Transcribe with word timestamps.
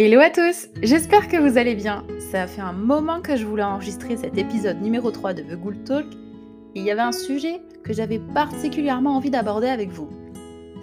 Hello 0.00 0.20
à 0.20 0.30
tous, 0.30 0.68
j'espère 0.80 1.26
que 1.26 1.36
vous 1.36 1.58
allez 1.58 1.74
bien. 1.74 2.04
Ça 2.30 2.46
fait 2.46 2.60
un 2.60 2.72
moment 2.72 3.20
que 3.20 3.34
je 3.34 3.44
voulais 3.44 3.64
enregistrer 3.64 4.16
cet 4.16 4.38
épisode 4.38 4.80
numéro 4.80 5.10
3 5.10 5.34
de 5.34 5.42
The 5.42 5.56
Good 5.60 5.82
Talk. 5.82 6.06
Et 6.76 6.78
il 6.78 6.84
y 6.84 6.92
avait 6.92 7.00
un 7.00 7.10
sujet 7.10 7.60
que 7.82 7.92
j'avais 7.92 8.20
particulièrement 8.20 9.16
envie 9.16 9.30
d'aborder 9.30 9.66
avec 9.66 9.90
vous. 9.90 10.08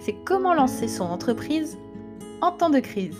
C'est 0.00 0.16
comment 0.26 0.52
lancer 0.52 0.86
son 0.86 1.04
entreprise 1.04 1.78
en 2.42 2.52
temps 2.52 2.68
de 2.68 2.78
crise. 2.78 3.16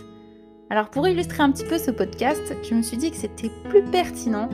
Alors 0.68 0.90
pour 0.90 1.08
illustrer 1.08 1.42
un 1.42 1.50
petit 1.50 1.64
peu 1.64 1.78
ce 1.78 1.90
podcast, 1.90 2.54
je 2.62 2.74
me 2.74 2.82
suis 2.82 2.98
dit 2.98 3.10
que 3.10 3.16
c'était 3.16 3.50
plus 3.70 3.82
pertinent 3.84 4.50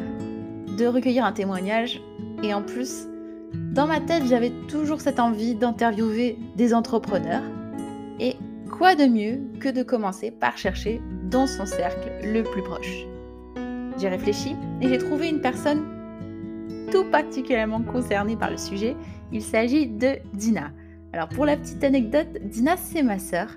de 0.79 0.87
recueillir 0.87 1.25
un 1.25 1.33
témoignage. 1.33 2.01
Et 2.45 2.55
en 2.55 2.63
plus, 2.63 3.09
dans 3.53 3.89
ma 3.89 3.99
tête, 3.99 4.27
j'avais 4.29 4.53
toujours 4.69 5.01
cette 5.01 5.19
envie 5.19 5.57
d'interviewer 5.57 6.39
des 6.55 6.73
entrepreneurs. 6.73 7.43
Et 8.21 8.37
quoi 8.73 8.95
de 8.95 9.05
mieux 9.05 9.39
que 9.61 9.69
de 9.69 9.83
commencer 9.83 10.31
par 10.31 10.57
chercher 10.57 11.01
dans 11.31 11.47
son 11.47 11.67
cercle 11.67 12.11
le 12.25 12.43
plus 12.43 12.63
proche? 12.63 13.07
J'ai 13.99 14.09
réfléchi 14.09 14.57
et 14.81 14.89
j'ai 14.89 14.99
trouvé 14.99 15.29
une 15.29 15.43
personne 15.43 15.85
tout 16.91 17.05
particulièrement 17.05 17.83
concernée 17.83 18.37
par 18.37 18.51
le 18.51 18.57
sujet. 18.57 18.97
Il 19.31 19.43
s'agit 19.43 19.87
de 19.87 20.17
Dina. 20.33 20.73
Alors 21.13 21.29
pour 21.29 21.45
la 21.45 21.57
petite 21.57 21.85
anecdote, 21.85 22.39
Dina 22.45 22.77
c'est 22.79 23.03
ma 23.03 23.19
sœur 23.19 23.57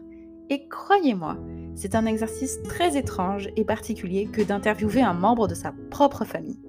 et 0.49 0.67
croyez-moi, 0.67 1.37
c'est 1.75 1.95
un 1.95 2.05
exercice 2.05 2.61
très 2.63 2.97
étrange 2.97 3.49
et 3.55 3.63
particulier 3.63 4.27
que 4.27 4.41
d'interviewer 4.41 5.01
un 5.01 5.13
membre 5.13 5.47
de 5.47 5.55
sa 5.55 5.73
propre 5.89 6.25
famille. 6.25 6.59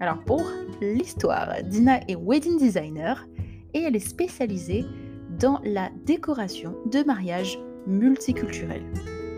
Alors 0.00 0.18
pour 0.24 0.42
l'histoire, 0.82 1.62
Dina 1.62 2.00
est 2.08 2.16
wedding 2.16 2.58
designer 2.58 3.24
et 3.72 3.82
elle 3.82 3.96
est 3.96 4.00
spécialisée 4.00 4.84
dans 5.38 5.60
la 5.64 5.90
décoration 6.04 6.74
de 6.90 7.02
mariage 7.04 7.58
multiculturelle. 7.86 8.84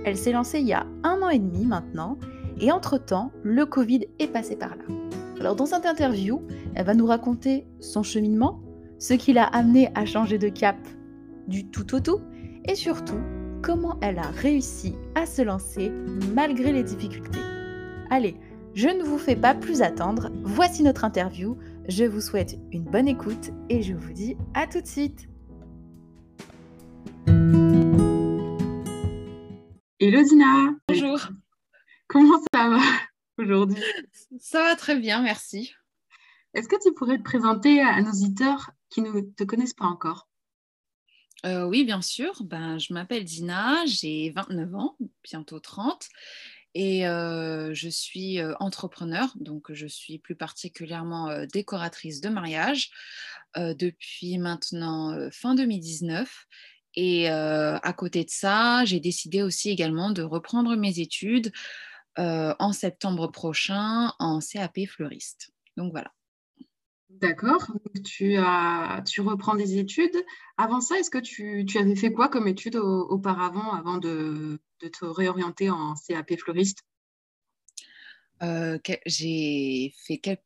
Elle 0.05 0.17
s'est 0.17 0.33
lancée 0.33 0.61
il 0.61 0.67
y 0.67 0.73
a 0.73 0.87
un 1.03 1.23
an 1.23 1.31
et 1.31 1.39
demi 1.39 1.67
maintenant, 1.67 2.19
et 2.61 2.73
entre-temps, 2.73 3.33
le 3.43 3.67
Covid 3.67 4.07
est 4.19 4.29
passé 4.29 4.57
par 4.57 4.71
là. 4.71 4.85
Alors 5.41 5.57
dans 5.57 5.67
cette 5.67 5.85
interview, 5.85 6.43
elle 6.75 6.87
va 6.87 6.95
nous 6.95 7.07
raconter 7.07 7.67
son 7.81 8.03
cheminement, 8.03 8.61
ce 8.99 9.15
qui 9.15 9.33
l'a 9.33 9.45
amené 9.45 9.91
à 9.95 10.07
changer 10.07 10.39
de 10.39 10.49
cap 10.49 10.77
du 11.49 11.67
tout 11.67 11.95
au 11.95 12.01
tout, 12.01 12.21
et 12.65 12.75
surtout, 12.75 13.21
comment 13.63 13.99
elle 14.01 14.19
a 14.19 14.29
réussi 14.29 14.95
à 15.15 15.27
se 15.27 15.43
lancer 15.43 15.91
malgré 16.35 16.73
les 16.73 16.83
difficultés. 16.83 17.41
Allez, 18.11 18.37
je 18.75 18.89
ne 18.89 19.03
vous 19.03 19.19
fais 19.19 19.37
pas 19.37 19.55
plus 19.55 19.83
attendre, 19.83 20.31
voici 20.43 20.83
notre 20.83 21.05
interview, 21.05 21.57
je 21.89 22.05
vous 22.05 22.21
souhaite 22.21 22.59
une 22.73 22.85
bonne 22.85 23.09
écoute 23.09 23.51
et 23.71 23.83
je 23.83 23.95
vous 23.95 24.13
dis 24.13 24.37
à 24.55 24.67
tout 24.67 24.81
de 24.81 24.87
suite. 24.87 25.29
Hello 30.09 30.23
Dina. 30.23 30.73
Bonjour. 30.87 31.19
Comment 32.07 32.39
ça 32.55 32.69
va 32.69 32.81
aujourd'hui? 33.39 33.83
Ça 34.39 34.63
va 34.63 34.77
très 34.77 34.95
bien, 34.95 35.21
merci. 35.21 35.75
Est-ce 36.55 36.69
que 36.69 36.81
tu 36.81 36.95
pourrais 36.95 37.19
te 37.19 37.25
présenter 37.25 37.81
à 37.81 38.01
nos 38.01 38.13
auditeurs 38.13 38.71
qui 38.89 39.03
ne 39.03 39.21
te 39.21 39.43
connaissent 39.43 39.75
pas 39.75 39.87
encore? 39.87 40.29
Euh, 41.45 41.65
Oui, 41.65 41.83
bien 41.83 42.03
sûr. 42.03 42.41
Ben, 42.45 42.79
je 42.79 42.93
m'appelle 42.93 43.25
Dina, 43.25 43.85
j'ai 43.87 44.31
29 44.31 44.77
ans, 44.77 44.97
bientôt 45.25 45.59
30. 45.59 46.09
Et 46.75 47.09
euh, 47.09 47.75
je 47.75 47.89
suis 47.89 48.39
euh, 48.39 48.55
entrepreneur, 48.61 49.33
donc 49.41 49.73
je 49.73 49.89
suis 49.89 50.21
plus 50.21 50.37
particulièrement 50.37 51.37
décoratrice 51.53 52.21
de 52.21 52.29
mariage 52.29 52.93
depuis 53.57 54.39
maintenant 54.39 55.19
fin 55.33 55.57
2019. 55.57 56.47
Et 56.97 57.29
à 57.29 57.93
côté 57.93 58.25
de 58.25 58.31
ça, 58.31 58.85
j'ai 58.87 59.01
décidé 59.01 59.43
aussi 59.43 59.71
également 59.71 60.11
de 60.11 60.23
reprendre 60.23 60.75
mes 60.77 60.99
études 60.99 61.53
en 62.17 62.73
septembre 62.73 63.27
prochain 63.29 64.13
en 64.19 64.41
CAP 64.41 64.87
fleuriste. 64.89 65.51
Donc 65.77 65.93
voilà. 65.93 66.11
D'accord. 67.11 67.71
Tu, 68.05 68.37
as, 68.37 69.03
tu 69.07 69.21
reprends 69.21 69.55
des 69.55 69.79
études. 69.79 70.17
Avant 70.57 70.81
ça, 70.81 70.99
est-ce 70.99 71.11
que 71.11 71.19
tu, 71.19 71.65
tu, 71.67 71.79
avais 71.79 71.97
fait 71.97 72.13
quoi 72.13 72.29
comme 72.29 72.49
études 72.49 72.77
auparavant 72.77 73.73
avant 73.73 73.99
de, 73.99 74.59
de, 74.81 74.89
te 74.89 75.05
réorienter 75.05 75.71
en 75.71 75.95
CAP 75.95 76.37
fleuriste? 76.39 76.83
J'ai 78.41 79.95
fait 80.07 80.19
quelques 80.19 80.41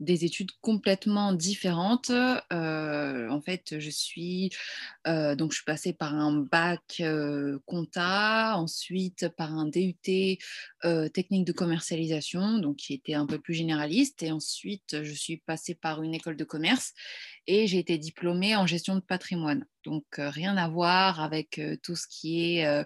des 0.00 0.24
études 0.24 0.52
complètement 0.60 1.32
différentes. 1.32 2.10
Euh, 2.10 3.28
en 3.28 3.40
fait, 3.40 3.78
je 3.78 3.90
suis 3.90 4.50
euh, 5.06 5.34
donc 5.34 5.52
je 5.52 5.56
suis 5.56 5.64
passée 5.64 5.92
par 5.92 6.14
un 6.14 6.32
bac 6.32 7.00
euh, 7.00 7.58
compta, 7.66 8.56
ensuite 8.56 9.28
par 9.36 9.52
un 9.52 9.66
DUT 9.66 9.96
technique 11.12 11.44
de 11.44 11.52
commercialisation, 11.52 12.58
donc 12.58 12.76
qui 12.76 12.94
était 12.94 13.14
un 13.14 13.26
peu 13.26 13.38
plus 13.38 13.54
généraliste, 13.54 14.22
et 14.22 14.30
ensuite 14.30 15.02
je 15.02 15.12
suis 15.12 15.38
passée 15.38 15.74
par 15.74 16.02
une 16.02 16.14
école 16.14 16.36
de 16.36 16.44
commerce 16.44 16.92
et 17.46 17.66
j'ai 17.66 17.78
été 17.78 17.98
diplômée 17.98 18.54
en 18.56 18.66
gestion 18.66 18.94
de 18.94 19.00
patrimoine. 19.00 19.64
Donc 19.84 20.04
rien 20.18 20.56
à 20.56 20.68
voir 20.68 21.20
avec 21.20 21.60
tout 21.82 21.96
ce 21.96 22.06
qui 22.08 22.58
est 22.58 22.84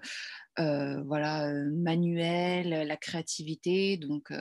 voilà 0.57 1.53
manuel, 1.73 2.87
la 2.87 2.97
créativité. 2.97 3.97
Donc 3.97 4.33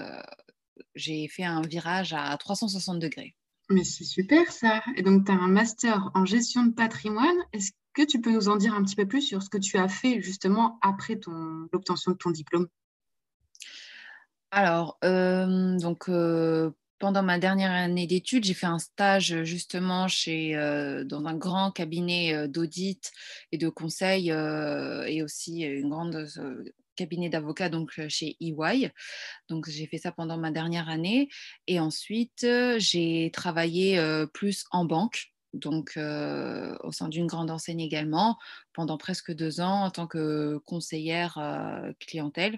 j'ai 0.96 1.28
fait 1.28 1.44
un 1.44 1.62
virage 1.62 2.14
à 2.14 2.36
360 2.38 3.00
degrés. 3.00 3.36
Mais 3.70 3.84
c'est 3.84 4.04
super 4.04 4.52
ça. 4.52 4.84
Et 4.98 5.02
donc, 5.02 5.26
tu 5.26 5.32
as 5.32 5.36
un 5.36 5.48
master 5.48 6.12
en 6.14 6.26
gestion 6.26 6.66
de 6.66 6.74
patrimoine. 6.74 7.38
Est-ce 7.54 7.72
que 7.94 8.04
tu 8.04 8.20
peux 8.20 8.32
nous 8.32 8.50
en 8.50 8.58
dire 8.58 8.74
un 8.74 8.84
petit 8.84 8.96
peu 8.96 9.08
plus 9.08 9.22
sur 9.22 9.42
ce 9.42 9.50
que 9.50 9.58
tu 9.58 9.78
as 9.78 9.88
fait 9.88 10.22
justement 10.22 10.78
après 10.82 11.20
l'obtention 11.72 12.12
de 12.12 12.18
ton 12.18 12.32
diplôme? 12.32 12.68
Alors, 14.52 14.98
euh, 15.06 15.78
donc, 15.80 16.10
euh, 16.10 16.72
pendant 17.00 17.24
ma 17.24 17.40
dernière 17.40 17.72
année 17.72 18.08
d'études, 18.08 18.44
j'ai 18.44 18.54
fait 18.54 18.66
un 18.66 18.80
stage 18.80 19.44
justement 19.44 20.10
chez, 20.10 20.58
euh, 20.58 21.06
dans 21.06 21.26
un 21.26 21.36
grand 21.36 21.72
cabinet 21.72 22.50
d'audit 22.50 23.12
et 23.54 23.58
de 23.58 23.70
conseil 23.70 24.30
et 24.30 25.24
aussi 25.24 25.62
une 25.62 25.90
grande 25.90 26.28
cabinet 26.96 27.30
d'avocat 27.30 27.70
donc 27.70 28.00
chez 28.08 28.38
EY. 28.40 28.92
Donc 29.50 29.70
j'ai 29.70 29.88
fait 29.88 29.98
ça 29.98 30.12
pendant 30.12 30.38
ma 30.38 30.52
dernière 30.52 30.90
année 30.90 31.30
et 31.68 31.80
ensuite 31.80 32.46
j'ai 32.78 33.30
travaillé 33.34 34.02
plus 34.34 34.66
en 34.72 34.86
banque. 34.86 35.28
Donc, 35.54 35.98
au 35.98 36.92
sein 36.94 37.10
d'une 37.10 37.28
grande 37.28 37.52
enseigne 37.52 37.82
également, 37.82 38.38
pendant 38.72 38.98
presque 38.98 39.34
deux 39.34 39.60
ans 39.60 39.84
en 39.84 39.92
tant 39.92 40.08
que 40.08 40.60
conseillère 40.66 41.38
clientèle, 42.00 42.58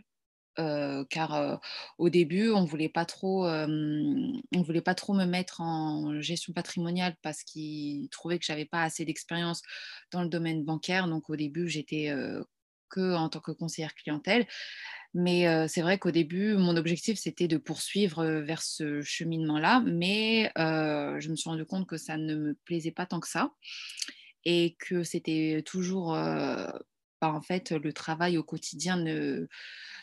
car 0.55 1.59
au 1.97 2.09
début, 2.09 2.51
on 2.51 2.66
voulait 2.66 2.89
pas 2.89 3.05
trop, 3.05 3.47
on 3.47 4.61
voulait 4.61 4.81
pas 4.81 4.93
trop 4.93 5.16
me 5.16 5.25
mettre 5.25 5.61
en 5.61 6.22
gestion 6.22 6.53
patrimoniale 6.53 7.16
parce 7.23 7.41
qu'ils 7.41 8.09
trouvaient 8.09 8.38
que 8.38 8.45
j'avais 8.45 8.66
pas 8.66 8.83
assez 8.83 9.05
d'expérience 9.05 9.63
dans 10.11 10.22
le 10.22 10.29
domaine 10.29 10.63
bancaire. 10.63 11.07
Donc 11.07 11.31
au 11.31 11.35
début, 11.35 11.67
j'étais 11.67 12.13
en 12.99 13.29
tant 13.29 13.39
que 13.39 13.51
conseillère 13.51 13.95
clientèle. 13.95 14.47
Mais 15.13 15.67
c'est 15.67 15.81
vrai 15.81 15.99
qu'au 15.99 16.11
début, 16.11 16.55
mon 16.55 16.75
objectif, 16.75 17.19
c'était 17.19 17.47
de 17.47 17.57
poursuivre 17.57 18.25
vers 18.25 18.61
ce 18.63 19.01
cheminement-là. 19.01 19.83
Mais 19.85 20.51
je 20.55 21.29
me 21.29 21.35
suis 21.35 21.49
rendu 21.49 21.65
compte 21.65 21.87
que 21.87 21.97
ça 21.97 22.17
ne 22.17 22.35
me 22.35 22.53
plaisait 22.65 22.91
pas 22.91 23.05
tant 23.05 23.19
que 23.19 23.27
ça. 23.27 23.51
Et 24.45 24.75
que 24.79 25.03
c'était 25.03 25.63
toujours... 25.65 26.13
Bah, 26.13 27.31
en 27.31 27.41
fait, 27.41 27.71
le 27.71 27.93
travail 27.93 28.37
au 28.37 28.43
quotidien 28.43 28.97
ne 28.97 29.47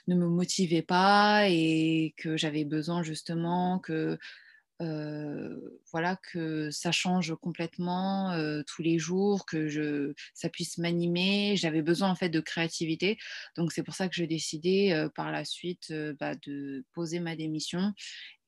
me 0.06 0.26
motivait 0.26 0.80
pas 0.80 1.48
et 1.48 2.14
que 2.16 2.38
j'avais 2.38 2.64
besoin 2.64 3.02
justement 3.02 3.78
que 3.78 4.18
voilà, 4.80 6.16
que 6.32 6.70
ça 6.70 6.92
change 6.92 7.34
complètement 7.40 8.34
tous 8.66 8.82
les 8.82 8.98
jours, 8.98 9.44
que 9.46 9.68
je, 9.68 10.12
ça 10.34 10.48
puisse 10.48 10.78
m'animer. 10.78 11.56
J'avais 11.56 11.82
besoin 11.82 12.10
en 12.10 12.14
fait 12.14 12.30
de 12.30 12.40
créativité. 12.40 13.18
Donc 13.56 13.72
c'est 13.72 13.82
pour 13.82 13.94
ça 13.94 14.08
que 14.08 14.14
j'ai 14.14 14.26
décidé 14.26 15.08
par 15.14 15.30
la 15.30 15.44
suite 15.44 15.92
bah, 16.18 16.34
de 16.46 16.84
poser 16.92 17.20
ma 17.20 17.36
démission 17.36 17.92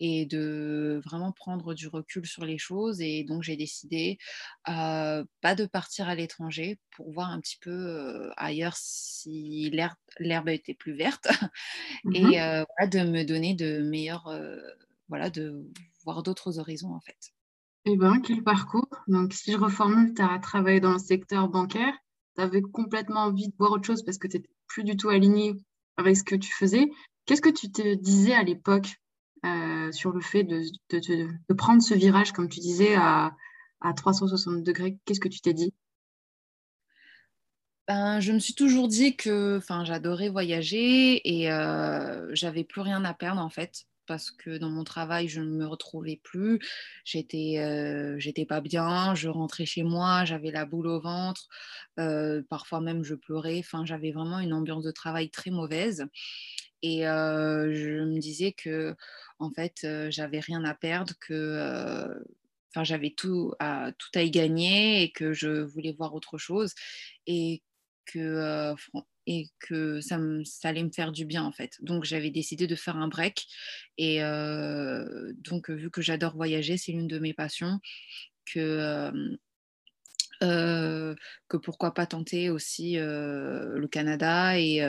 et 0.00 0.26
de 0.26 1.00
vraiment 1.04 1.30
prendre 1.32 1.74
du 1.74 1.86
recul 1.86 2.26
sur 2.26 2.44
les 2.44 2.58
choses. 2.58 3.00
Et 3.00 3.24
donc 3.24 3.42
j'ai 3.42 3.56
décidé 3.56 4.18
pas 4.64 5.54
de 5.56 5.66
partir 5.66 6.08
à 6.08 6.14
l'étranger 6.14 6.78
pour 6.96 7.12
voir 7.12 7.30
un 7.30 7.40
petit 7.40 7.58
peu 7.60 8.30
ailleurs 8.36 8.76
si 8.76 9.70
l'herbe 10.18 10.48
était 10.48 10.74
plus 10.74 10.94
verte 10.94 11.28
mmh 12.04 12.32
et 12.32 12.88
de 12.88 13.00
me 13.04 13.24
donner 13.24 13.54
de 13.54 13.82
meilleurs 13.82 14.28
voilà, 15.08 15.28
de 15.28 15.62
voir 16.04 16.22
d'autres 16.22 16.58
horizons 16.58 16.94
en 16.94 17.00
fait. 17.00 17.32
Eh 17.84 17.96
bien, 17.96 18.20
quel 18.20 18.44
parcours. 18.44 18.88
Donc, 19.08 19.32
si 19.32 19.52
je 19.52 19.56
reformule, 19.56 20.14
tu 20.14 20.22
as 20.22 20.38
travaillé 20.38 20.78
dans 20.78 20.92
le 20.92 20.98
secteur 20.98 21.48
bancaire, 21.48 21.94
tu 22.36 22.42
avais 22.42 22.62
complètement 22.62 23.22
envie 23.22 23.48
de 23.48 23.54
voir 23.58 23.72
autre 23.72 23.86
chose 23.86 24.04
parce 24.04 24.18
que 24.18 24.28
tu 24.28 24.36
n'étais 24.36 24.50
plus 24.68 24.84
du 24.84 24.96
tout 24.96 25.08
aligné 25.08 25.56
avec 25.96 26.16
ce 26.16 26.22
que 26.22 26.36
tu 26.36 26.52
faisais. 26.52 26.88
Qu'est-ce 27.26 27.42
que 27.42 27.50
tu 27.50 27.72
te 27.72 27.94
disais 27.94 28.34
à 28.34 28.44
l'époque 28.44 28.96
euh, 29.44 29.90
sur 29.90 30.12
le 30.12 30.20
fait 30.20 30.44
de, 30.44 30.62
de, 30.90 31.54
prendre 31.54 31.82
ce 31.82 31.94
virage, 31.94 32.32
comme 32.32 32.48
tu 32.48 32.60
disais, 32.60 32.94
à, 32.94 33.32
à 33.80 33.92
360 33.92 34.62
degrés? 34.62 34.98
Qu'est-ce 35.04 35.20
que 35.20 35.28
tu 35.28 35.40
t'es 35.40 35.52
dit? 35.52 35.74
Ben, 37.88 38.20
je 38.20 38.30
me 38.30 38.38
suis 38.38 38.54
toujours 38.54 38.86
dit 38.86 39.16
que 39.16 39.60
j'adorais 39.82 40.28
voyager 40.28 41.20
et 41.28 41.48
j'avais 42.32 42.62
plus 42.62 42.80
rien 42.80 43.04
à 43.04 43.12
perdre 43.12 43.40
en 43.40 43.50
fait 43.50 43.86
parce 44.06 44.30
que 44.30 44.58
dans 44.58 44.70
mon 44.70 44.84
travail, 44.84 45.28
je 45.28 45.40
ne 45.40 45.50
me 45.50 45.66
retrouvais 45.66 46.20
plus. 46.22 46.58
J'étais, 47.04 47.58
euh, 47.58 48.18
j'étais 48.18 48.46
pas 48.46 48.60
bien. 48.60 49.14
Je 49.14 49.28
rentrais 49.28 49.66
chez 49.66 49.82
moi, 49.82 50.24
j'avais 50.24 50.50
la 50.50 50.64
boule 50.64 50.86
au 50.86 51.00
ventre. 51.00 51.48
Euh, 51.98 52.42
parfois 52.48 52.80
même, 52.80 53.04
je 53.04 53.14
pleurais. 53.14 53.58
Enfin, 53.58 53.84
j'avais 53.84 54.12
vraiment 54.12 54.40
une 54.40 54.52
ambiance 54.52 54.84
de 54.84 54.90
travail 54.90 55.30
très 55.30 55.50
mauvaise. 55.50 56.06
Et 56.82 57.06
euh, 57.08 57.72
je 57.74 58.04
me 58.04 58.18
disais 58.18 58.52
que, 58.52 58.94
en 59.38 59.50
fait, 59.50 59.86
j'avais 60.10 60.40
rien 60.40 60.64
à 60.64 60.74
perdre, 60.74 61.14
que, 61.20 62.08
j'avais 62.82 63.10
tout 63.10 63.52
à, 63.60 63.92
tout 63.98 64.10
à 64.14 64.22
y 64.22 64.30
gagner 64.30 65.02
et 65.02 65.12
que 65.12 65.32
je 65.32 65.62
voulais 65.62 65.92
voir 65.92 66.14
autre 66.14 66.38
chose. 66.38 66.74
Et 67.26 67.62
que 68.06 68.74
et 69.26 69.48
que 69.60 70.00
ça, 70.00 70.18
allait 70.64 70.82
me 70.82 70.90
faire 70.90 71.12
du 71.12 71.24
bien 71.24 71.44
en 71.44 71.52
fait. 71.52 71.78
Donc 71.80 72.04
j'avais 72.04 72.30
décidé 72.30 72.66
de 72.66 72.74
faire 72.74 72.96
un 72.96 73.08
break 73.08 73.46
et 73.98 74.22
euh, 74.22 75.32
donc 75.38 75.70
vu 75.70 75.90
que 75.90 76.02
j'adore 76.02 76.34
voyager, 76.34 76.76
c'est 76.76 76.92
l'une 76.92 77.08
de 77.08 77.18
mes 77.18 77.34
passions, 77.34 77.80
que, 78.44 78.58
euh, 78.58 79.36
euh, 80.42 81.14
que 81.48 81.56
pourquoi 81.56 81.94
pas 81.94 82.06
tenter 82.06 82.50
aussi 82.50 82.96
le 82.96 83.86
Canada 83.86 84.58
et 84.58 84.82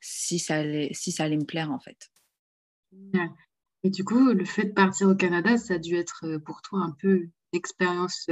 si, 0.00 0.38
ça 0.38 0.56
allait, 0.56 0.90
si 0.92 1.12
ça 1.12 1.24
allait 1.24 1.36
me 1.36 1.44
plaire 1.44 1.70
en 1.70 1.80
fait. 1.80 2.10
Et 3.82 3.90
du 3.90 4.04
coup, 4.04 4.32
le 4.32 4.44
fait 4.44 4.66
de 4.66 4.72
partir 4.72 5.08
au 5.08 5.14
Canada, 5.14 5.56
ça 5.56 5.74
a 5.74 5.78
dû 5.78 5.96
être 5.96 6.38
pour 6.44 6.60
toi 6.60 6.80
un 6.80 6.94
peu 7.00 7.16
une 7.16 7.30
expérience 7.52 8.28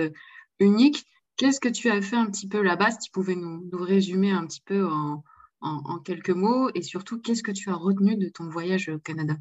unique. 0.60 1.06
Qu'est-ce 1.36 1.60
que 1.60 1.68
tu 1.68 1.88
as 1.88 2.02
fait 2.02 2.16
un 2.16 2.26
petit 2.26 2.48
peu 2.48 2.60
là-bas, 2.60 2.90
si 2.90 2.98
tu 2.98 3.10
pouvais 3.12 3.36
nous, 3.36 3.68
nous 3.72 3.82
résumer 3.82 4.32
un 4.32 4.44
petit 4.44 4.60
peu 4.60 4.84
en, 4.84 5.22
en, 5.60 5.98
quelques 5.98 6.30
mots 6.30 6.70
et 6.74 6.82
surtout, 6.82 7.20
qu'est-ce 7.20 7.42
que 7.42 7.52
tu 7.52 7.70
as 7.70 7.74
retenu 7.74 8.16
de 8.16 8.28
ton 8.28 8.48
voyage 8.48 8.88
au 8.88 8.98
Canada? 8.98 9.34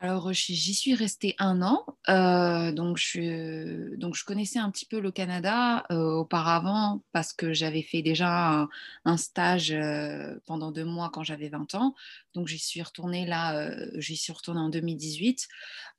Alors, 0.00 0.32
j'y 0.32 0.74
suis 0.74 0.94
restée 0.94 1.34
un 1.40 1.60
an, 1.60 1.84
euh, 2.08 2.70
donc, 2.70 2.98
je, 2.98 4.24
connaissais 4.24 4.60
un 4.60 4.70
petit 4.70 4.86
peu 4.86 5.00
le 5.00 5.10
Canada 5.10 5.84
euh, 5.90 6.12
auparavant 6.12 7.02
parce 7.10 7.32
que 7.32 7.52
j'avais 7.52 7.82
fait 7.82 8.00
déjà 8.00 8.68
un, 9.04 9.16
stage 9.16 9.72
euh, 9.72 10.38
pendant 10.46 10.70
deux 10.70 10.84
mois 10.84 11.10
quand 11.12 11.24
j'avais 11.24 11.48
20 11.48 11.74
ans. 11.74 11.96
Donc, 12.34 12.46
j'y 12.46 12.60
suis 12.60 12.80
retournée 12.80 13.26
là, 13.26 13.68
j'y 13.96 14.16
suis 14.16 14.32
retournée 14.32 14.60
en 14.60 14.68
2018 14.68 15.48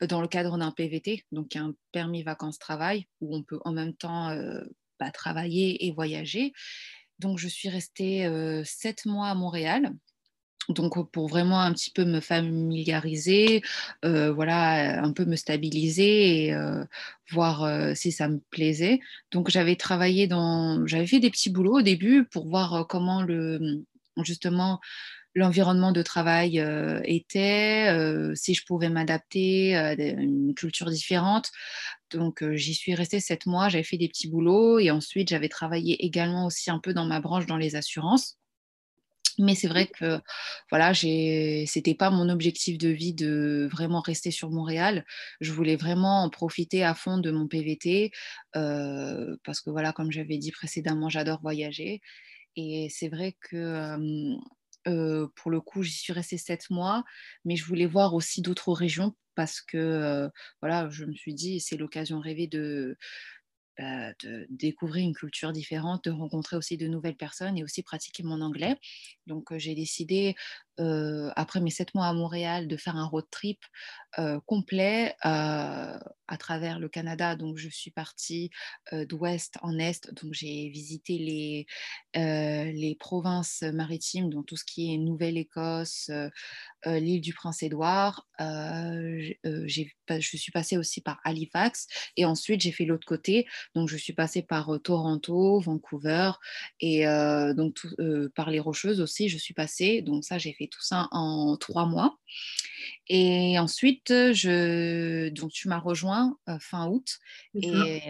dans 0.08 0.22
le 0.22 0.30
cadre 0.30 0.58
d'un 0.58 0.72
PVT, 0.72 1.26
donc 1.34 1.58
un 1.58 1.74
permis 1.92 2.24
vacances-travail, 2.24 3.06
où 3.20 3.36
on 3.36 3.44
peut 3.44 3.60
en 3.66 3.74
même 3.74 3.94
temps 3.94 4.34
bah, 4.98 5.12
travailler 5.12 5.86
et 5.86 5.92
voyager. 5.92 6.54
Donc, 7.20 7.38
je 7.38 7.48
suis 7.48 7.70
restée 7.70 8.30
sept 8.66 9.06
mois 9.06 9.28
à 9.28 9.36
Montréal. 9.36 9.94
Donc, 10.70 11.12
pour 11.12 11.28
vraiment 11.28 11.62
un 11.62 11.74
petit 11.74 11.90
peu 11.90 12.06
me 12.06 12.20
familiariser, 12.20 13.64
voilà, 14.04 15.04
un 15.04 15.12
peu 15.14 15.26
me 15.26 15.36
stabiliser 15.36 16.46
et 16.46 16.56
voir 17.32 17.96
si 17.96 18.12
ça 18.12 18.28
me 18.30 18.40
plaisait. 18.52 19.00
Donc, 19.32 19.50
j'avais 19.50 19.76
travaillé 19.76 20.28
dans, 20.28 20.86
j'avais 20.86 21.08
fait 21.08 21.20
des 21.20 21.32
petits 21.32 21.50
boulots 21.50 21.80
au 21.80 21.82
début 21.82 22.26
pour 22.26 22.48
voir 22.48 22.86
comment 22.88 23.24
le, 23.24 23.84
justement, 24.24 24.80
l'environnement 25.36 25.92
de 25.92 26.02
travail 26.02 26.64
était, 27.04 27.94
si 28.36 28.54
je 28.54 28.66
pouvais 28.66 28.90
m'adapter 28.90 29.76
à 29.76 29.94
une 29.94 30.54
culture 30.56 30.90
différente. 30.90 31.52
Donc 32.12 32.44
j'y 32.54 32.74
suis 32.74 32.96
restée 32.96 33.20
sept 33.20 33.46
mois, 33.46 33.70
j'avais 33.70 33.84
fait 33.84 33.98
des 33.98 34.08
petits 34.08 34.30
boulots 34.30 34.80
et 34.80 34.92
ensuite 34.92 35.30
j'avais 35.30 35.50
travaillé 35.50 36.04
également 36.06 36.46
aussi 36.48 36.72
un 36.72 36.80
peu 36.80 36.94
dans 36.94 37.06
ma 37.06 37.20
branche 37.20 37.46
dans 37.46 37.58
les 37.58 37.76
assurances. 37.76 38.38
Mais 39.42 39.56
c'est 39.56 39.70
vrai 39.70 39.88
que 39.88 40.20
voilà, 40.70 40.94
c'était 40.94 41.96
pas 41.96 42.10
mon 42.10 42.28
objectif 42.28 42.78
de 42.78 42.90
vie 42.90 43.14
de 43.14 43.70
vraiment 43.72 44.02
rester 44.02 44.32
sur 44.32 44.50
Montréal. 44.50 45.06
Je 45.40 45.54
voulais 45.54 45.78
vraiment 45.78 46.24
en 46.24 46.30
profiter 46.30 46.84
à 46.84 46.94
fond 46.94 47.20
de 47.20 47.32
mon 47.32 47.48
PVT 47.48 48.12
parce 48.52 49.62
que 49.62 49.70
voilà, 49.70 49.94
comme 49.94 50.12
j'avais 50.12 50.38
dit 50.40 50.52
précédemment, 50.52 51.08
j'adore 51.08 51.40
voyager. 51.42 52.02
Et 52.58 52.90
c'est 52.90 53.08
vrai 53.08 53.38
que 53.40 54.36
pour 54.84 55.52
le 55.52 55.62
coup, 55.62 55.84
j'y 55.84 55.92
suis 55.98 56.14
restée 56.14 56.38
sept 56.38 56.70
mois, 56.70 57.04
mais 57.46 57.56
je 57.56 57.66
voulais 57.66 57.86
voir 57.86 58.14
aussi 58.14 58.42
d'autres 58.42 58.72
régions 58.74 59.16
parce 59.36 59.62
que 59.62 60.30
voilà, 60.62 60.90
je 60.90 61.06
me 61.06 61.14
suis 61.14 61.34
dit, 61.34 61.60
c'est 61.60 61.78
l'occasion 61.78 62.20
rêvée 62.20 62.50
bah, 63.78 64.12
de 64.22 64.46
découvrir 64.50 65.06
une 65.06 65.14
culture 65.16 65.54
différente, 65.54 66.04
de 66.04 66.12
rencontrer 66.12 66.58
aussi 66.58 66.76
de 66.76 66.88
nouvelles 66.88 67.16
personnes 67.16 67.58
et 67.58 67.64
aussi 67.64 67.82
pratiquer 67.82 68.24
mon 68.24 68.42
anglais. 68.42 68.76
Donc 69.26 69.56
j'ai 69.58 69.74
décidé, 69.76 70.36
après 71.36 71.60
mes 71.62 71.70
sept 71.70 71.94
mois 71.94 72.08
à 72.08 72.14
Montréal, 72.14 72.68
de 72.68 72.78
faire 72.78 72.96
un 72.96 73.06
road 73.06 73.26
trip 73.32 73.60
complet 74.46 75.16
à 75.22 76.38
travers 76.38 76.80
le 76.80 76.90
Canada. 76.90 77.36
Donc 77.36 77.58
je 77.58 77.70
suis 77.70 77.92
partie 77.92 78.50
d'ouest 78.92 79.58
en 79.62 79.78
est, 79.78 80.14
donc 80.22 80.34
j'ai 80.34 80.70
visité 80.70 81.18
les, 81.18 81.66
les 82.16 82.96
provinces 83.00 83.62
maritimes, 83.62 84.30
donc 84.30 84.46
tout 84.46 84.56
ce 84.56 84.66
qui 84.66 84.94
est 84.94 84.98
Nouvelle-Écosse, 84.98 86.10
l'île 86.86 87.22
du 87.22 87.34
Prince-Édouard. 87.34 88.28
je 88.40 89.34
suis 90.08 90.52
passée 90.52 90.78
aussi 90.78 91.02
par 91.02 91.20
Halifax 91.24 91.88
et 92.16 92.26
ensuite 92.26 92.62
j'ai 92.62 92.72
fait 92.72 92.86
l'autre 92.86 93.08
côté. 93.08 93.48
Donc 93.76 93.90
je 93.90 93.98
suis 93.98 94.14
passée 94.14 94.42
par 94.42 94.72
Toronto, 94.84 95.60
Vancouver 95.60 96.32
et 96.80 97.06
donc 97.56 97.86
par 98.36 98.50
les 98.50 98.60
Rocheuses 98.60 99.02
aussi, 99.02 99.30
je 99.30 99.38
suis 99.38 99.54
passée. 99.54 100.02
Donc 100.02 100.24
ça, 100.24 100.38
j'ai 100.38 100.54
fait 100.54 100.69
tout 100.70 100.82
ça 100.82 101.08
en 101.12 101.58
trois 101.58 101.86
mois. 101.86 102.18
Et 103.08 103.58
ensuite, 103.60 104.10
je... 104.10 105.30
donc 105.30 105.52
tu 105.52 105.68
m'as 105.68 105.80
rejoint 105.80 106.38
fin 106.60 106.88
août 106.88 107.20
et 107.56 108.02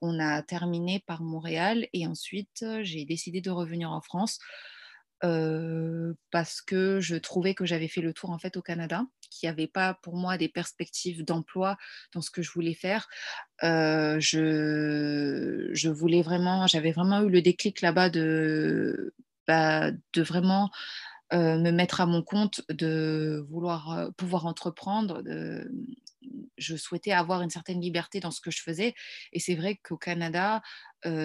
on 0.00 0.18
a 0.18 0.42
terminé 0.42 1.02
par 1.06 1.22
Montréal. 1.22 1.86
Et 1.92 2.06
ensuite, 2.06 2.64
j'ai 2.82 3.04
décidé 3.04 3.40
de 3.40 3.50
revenir 3.50 3.90
en 3.90 4.00
France 4.00 4.38
parce 5.20 6.60
que 6.62 7.00
je 7.00 7.16
trouvais 7.16 7.54
que 7.54 7.64
j'avais 7.64 7.88
fait 7.88 8.00
le 8.00 8.12
tour 8.12 8.30
en 8.30 8.38
fait 8.38 8.56
au 8.56 8.62
Canada, 8.62 9.04
qu'il 9.30 9.46
n'y 9.46 9.52
avait 9.52 9.66
pas 9.66 9.94
pour 10.02 10.16
moi 10.16 10.38
des 10.38 10.48
perspectives 10.48 11.24
d'emploi 11.24 11.76
dans 12.12 12.22
ce 12.22 12.30
que 12.30 12.42
je 12.42 12.50
voulais 12.50 12.74
faire. 12.74 13.08
je, 13.62 15.70
je 15.72 15.88
voulais 15.88 16.22
vraiment, 16.22 16.66
j'avais 16.66 16.92
vraiment 16.92 17.22
eu 17.22 17.30
le 17.30 17.42
déclic 17.42 17.80
là-bas 17.80 18.10
de, 18.10 19.14
bah, 19.46 19.90
de 19.90 20.22
vraiment 20.22 20.70
me 21.32 21.70
mettre 21.70 22.00
à 22.00 22.06
mon 22.06 22.22
compte, 22.22 22.62
de 22.68 23.44
vouloir 23.50 24.10
pouvoir 24.16 24.46
entreprendre. 24.46 25.22
Je 26.58 26.76
souhaitais 26.76 27.12
avoir 27.12 27.42
une 27.42 27.50
certaine 27.50 27.80
liberté 27.80 28.18
dans 28.20 28.30
ce 28.30 28.40
que 28.40 28.50
je 28.50 28.62
faisais. 28.62 28.94
Et 29.32 29.40
c'est 29.40 29.54
vrai 29.54 29.76
qu'au 29.76 29.96
Canada, 29.96 30.62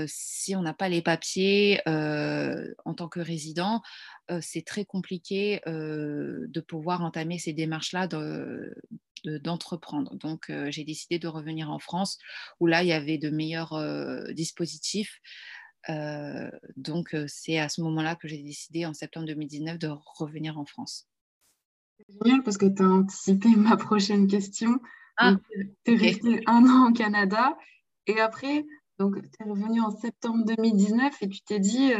si 0.07 0.55
on 0.55 0.61
n'a 0.61 0.73
pas 0.73 0.89
les 0.89 1.01
papiers 1.01 1.81
en 1.85 2.93
tant 2.95 3.07
que 3.07 3.19
résident, 3.19 3.81
c'est 4.41 4.65
très 4.65 4.85
compliqué 4.85 5.61
de 5.65 6.59
pouvoir 6.61 7.01
entamer 7.01 7.39
ces 7.39 7.53
démarches-là 7.53 8.07
d'entreprendre. 9.43 10.15
Donc, 10.15 10.51
j'ai 10.69 10.83
décidé 10.83 11.19
de 11.19 11.27
revenir 11.27 11.69
en 11.69 11.79
France, 11.79 12.17
où 12.59 12.67
là, 12.67 12.83
il 12.83 12.89
y 12.89 12.93
avait 12.93 13.17
de 13.17 13.29
meilleurs 13.29 13.79
dispositifs 14.33 15.21
donc, 16.77 17.15
c'est 17.27 17.57
à 17.57 17.69
ce 17.69 17.81
moment-là 17.81 18.15
que 18.15 18.27
j'ai 18.27 18.41
décidé, 18.41 18.85
en 18.85 18.93
septembre 18.93 19.27
2019, 19.27 19.79
de 19.79 19.89
revenir 20.17 20.57
en 20.57 20.65
France. 20.65 21.07
C'est 21.97 22.13
génial 22.23 22.43
parce 22.43 22.57
que 22.57 22.65
tu 22.65 22.81
as 22.81 22.89
anticipé 22.89 23.49
ma 23.57 23.77
prochaine 23.77 24.27
question. 24.27 24.79
Ah, 25.17 25.35
tu 25.85 25.93
es 25.93 25.95
resté 25.95 26.41
un 26.47 26.65
an 26.67 26.89
au 26.89 26.93
Canada 26.93 27.55
et 28.07 28.19
après, 28.19 28.65
donc, 28.97 29.21
tu 29.21 29.29
es 29.39 29.49
revenu 29.49 29.81
en 29.81 29.91
septembre 29.91 30.45
2019 30.45 31.15
et 31.21 31.29
tu 31.29 31.41
t'es 31.41 31.59
dit, 31.59 31.91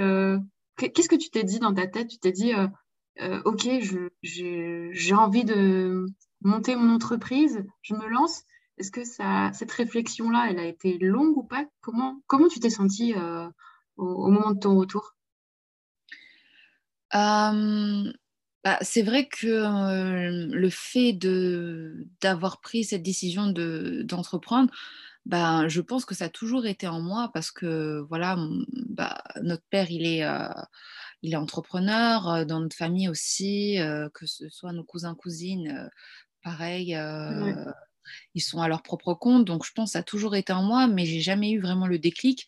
qu'est-ce 0.77 1.09
que 1.09 1.15
tu 1.15 1.29
t'es 1.29 1.43
dit 1.43 1.59
dans 1.59 1.73
ta 1.73 1.87
tête? 1.87 2.07
Tu 2.07 2.19
t'es 2.19 2.31
dit, 2.31 2.53
OK, 3.45 3.67
j'ai 4.21 5.13
envie 5.15 5.43
de 5.43 6.05
monter 6.41 6.75
mon 6.75 6.93
entreprise, 6.93 7.63
je 7.81 7.95
me 7.95 8.07
lance. 8.07 8.43
Est-ce 8.77 8.91
que 8.91 9.03
ça, 9.03 9.51
cette 9.53 9.71
réflexion-là, 9.71 10.47
elle 10.49 10.59
a 10.59 10.65
été 10.65 10.97
longue 10.97 11.37
ou 11.37 11.43
pas? 11.43 11.65
Comment, 11.81 12.21
comment 12.27 12.47
tu 12.47 12.59
t'es 12.59 12.69
sentie 12.69 13.13
au, 14.01 14.29
moment 14.29 14.51
de 14.51 14.59
ton 14.59 14.77
retour? 14.77 15.15
Euh, 17.13 18.11
bah, 18.63 18.77
C'est 18.81 19.01
vrai 19.01 19.27
que 19.27 19.47
euh, 19.47 20.47
le 20.51 20.69
fait 20.69 21.13
d'avoir 22.21 22.61
pris 22.61 22.83
cette 22.83 23.03
décision 23.03 23.47
d'entreprendre, 23.47 24.71
bah, 25.25 25.67
je 25.67 25.81
pense 25.81 26.05
que 26.05 26.15
ça 26.15 26.25
a 26.25 26.29
toujours 26.29 26.65
été 26.65 26.87
en 26.87 26.99
moi 26.99 27.29
parce 27.33 27.51
que 27.51 28.03
voilà, 28.09 28.37
bah, 28.89 29.21
notre 29.43 29.63
père, 29.69 29.91
il 29.91 30.05
est, 30.05 30.23
euh, 30.25 30.49
il 31.21 31.33
est 31.33 31.37
entrepreneur, 31.37 32.45
dans 32.45 32.59
notre 32.59 32.75
famille 32.75 33.09
aussi, 33.09 33.77
que 34.13 34.25
ce 34.25 34.49
soit 34.49 34.73
nos 34.73 34.83
cousins, 34.83 35.15
cousines, 35.15 35.89
pareil. 36.43 36.97
Ils 38.35 38.41
sont 38.41 38.61
à 38.61 38.67
leur 38.67 38.83
propre 38.83 39.13
compte. 39.13 39.45
Donc, 39.45 39.65
je 39.65 39.71
pense 39.71 39.89
que 39.89 39.93
ça 39.93 39.99
a 39.99 40.03
toujours 40.03 40.35
été 40.35 40.53
en 40.53 40.63
moi, 40.63 40.87
mais 40.87 41.05
j'ai 41.05 41.21
jamais 41.21 41.51
eu 41.51 41.59
vraiment 41.59 41.87
le 41.87 41.99
déclic. 41.99 42.47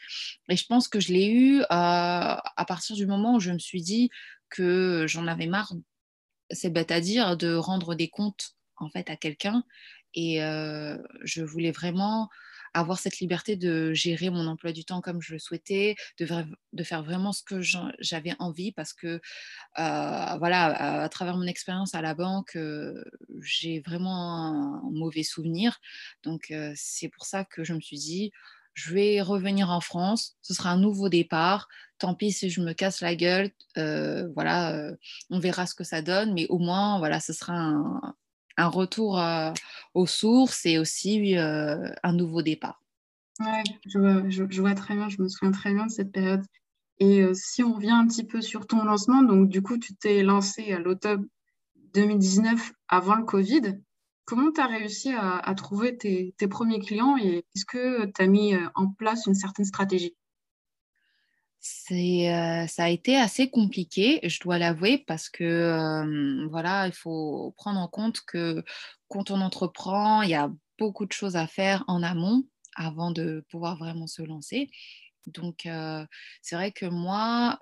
Et 0.50 0.56
je 0.56 0.66
pense 0.66 0.88
que 0.88 1.00
je 1.00 1.14
l'ai 1.14 1.30
eu 1.30 1.64
à 1.70 2.66
partir 2.68 2.96
du 2.96 3.06
moment 3.06 3.36
où 3.36 3.40
je 3.40 3.52
me 3.52 3.60
suis 3.60 3.82
dit 3.82 4.10
que 4.50 5.06
j'en 5.08 5.28
avais 5.28 5.48
marre, 5.48 5.74
c'est 6.50 6.70
bête 6.70 6.92
à 6.92 7.02
dire, 7.02 7.38
de 7.38 7.56
rendre 7.56 7.96
des 7.96 8.10
comptes 8.10 8.56
en 8.78 8.90
fait 8.90 9.10
à 9.10 9.16
quelqu'un. 9.16 9.64
Et 10.14 10.38
je 10.40 11.42
voulais 11.42 11.72
vraiment 11.72 12.30
avoir 12.74 13.00
cette 13.00 13.20
liberté 13.20 13.56
de 13.56 13.94
gérer 13.94 14.30
mon 14.30 14.48
emploi 14.48 14.72
du 14.72 14.84
temps 14.84 15.02
comme 15.02 15.22
je 15.22 15.34
le 15.34 15.40
souhaitais, 15.40 15.96
de, 16.18 16.26
faire 16.84 17.04
vraiment 17.04 17.32
ce 17.32 17.44
que 17.44 17.62
j'avais 18.00 18.36
envie 18.40 18.72
parce 18.72 18.94
que, 18.94 19.22
euh, 19.80 20.38
voilà, 20.38 21.04
à, 21.04 21.10
travers 21.10 21.38
mon 21.38 21.46
expérience 21.46 21.94
à 21.96 22.02
la 22.02 22.16
banque, 22.16 22.56
euh, 22.56 23.04
j'ai 23.42 23.80
vraiment 23.82 24.16
un, 24.16 24.82
mauvais 24.92 25.24
souvenir. 25.24 25.80
Donc, 26.24 26.52
euh, 26.52 26.74
c'est 26.76 27.10
pour 27.10 27.26
ça 27.26 27.46
que 27.46 27.64
je 27.64 27.74
me 27.74 27.82
suis 27.82 27.98
dit, 27.98 28.32
je 28.74 28.94
vais 28.94 29.22
revenir 29.22 29.70
en 29.70 29.82
France, 29.82 30.36
ce 30.42 30.54
sera 30.54 30.72
un 30.72 30.78
nouveau 30.78 31.10
départ. 31.10 31.68
Tant 32.00 32.16
pis 32.16 32.32
si 32.32 32.50
je 32.50 32.62
me 32.62 32.74
casse 32.74 33.02
la 33.02 33.16
gueule, 33.16 33.52
voilà, 33.76 34.92
on 35.30 35.40
verra 35.40 35.68
ce 35.68 35.76
que 35.76 35.84
ça 35.84 36.02
donne, 36.02 36.34
mais 36.34 36.48
au 36.48 36.58
moins, 36.58 36.98
voilà, 36.98 37.20
ce 37.20 37.34
sera 37.34 37.54
un, 37.54 38.68
retour 38.68 39.20
aux 39.94 40.08
sources 40.08 40.66
et 40.66 40.80
aussi 40.80 41.38
euh, 41.38 41.90
un 42.04 42.14
nouveau 42.14 42.42
départ. 42.42 42.82
Oui, 43.40 43.48
je 43.88 44.62
vois, 44.62 44.76
très 44.76 44.96
bien, 44.96 45.10
je 45.10 45.22
me 45.22 45.28
souviens 45.28 45.52
très 45.52 45.74
bien 45.74 45.88
de 45.88 45.92
cette 45.92 46.12
période. 46.12 46.44
Et 47.00 47.22
euh, 47.22 47.34
si 47.34 47.64
on 47.64 47.74
revient 47.74 47.90
un 47.90 48.08
petit 48.08 48.24
peu 48.24 48.42
sur 48.42 48.68
ton 48.68 48.84
lancement, 48.84 49.24
donc 49.24 49.50
du 49.50 49.62
coup, 49.62 49.78
tu 49.78 49.96
t'es 49.96 50.24
lancé 50.24 50.72
à 50.72 50.80
l'automne 50.80 51.28
2019 51.94 52.72
avant 52.88 53.16
le 53.16 53.24
Covid. 53.24 53.80
Comment 54.26 54.52
tu 54.52 54.62
as 54.62 54.68
réussi 54.68 55.12
à, 55.12 55.54
trouver 55.56 55.98
tes, 55.98 56.34
premiers 56.48 56.80
clients 56.80 57.18
et 57.18 57.46
est-ce 57.56 57.66
que 57.66 58.06
tu 58.06 58.22
as 58.22 58.28
mis 58.28 58.54
en 58.74 58.88
place 58.88 59.26
une 59.26 59.36
certaine 59.36 59.66
stratégie? 59.66 60.16
Euh, 61.92 62.68
ça 62.68 62.84
a 62.86 62.90
été 62.90 63.16
assez 63.18 63.50
compliqué, 63.50 64.20
je 64.24 64.40
dois 64.42 64.58
l'avouer, 64.58 64.98
parce 64.98 65.30
que 65.30 66.48
voilà, 66.50 66.88
il 66.88 66.94
faut 66.94 67.54
prendre 67.58 67.80
en 67.80 67.88
compte 67.88 68.22
que 68.22 68.64
quand 69.08 69.32
on 69.32 69.42
entreprend, 69.42 70.22
il 70.22 70.30
y 70.30 70.36
a 70.36 70.52
beaucoup 70.78 71.06
de 71.06 71.14
choses 71.14 71.36
à 71.36 71.48
faire 71.48 71.84
en 71.88 72.04
amont 72.04 72.44
avant 72.76 73.12
de 73.12 73.46
pouvoir 73.50 73.78
vraiment 73.78 74.08
se 74.08 74.22
lancer. 74.22 74.70
Donc, 75.28 75.68
c'est 76.42 76.56
vrai 76.56 76.72
que 76.72 76.86
moi, 76.86 77.58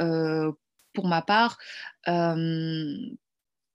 pour 0.93 1.07
ma 1.07 1.21
part, 1.21 1.57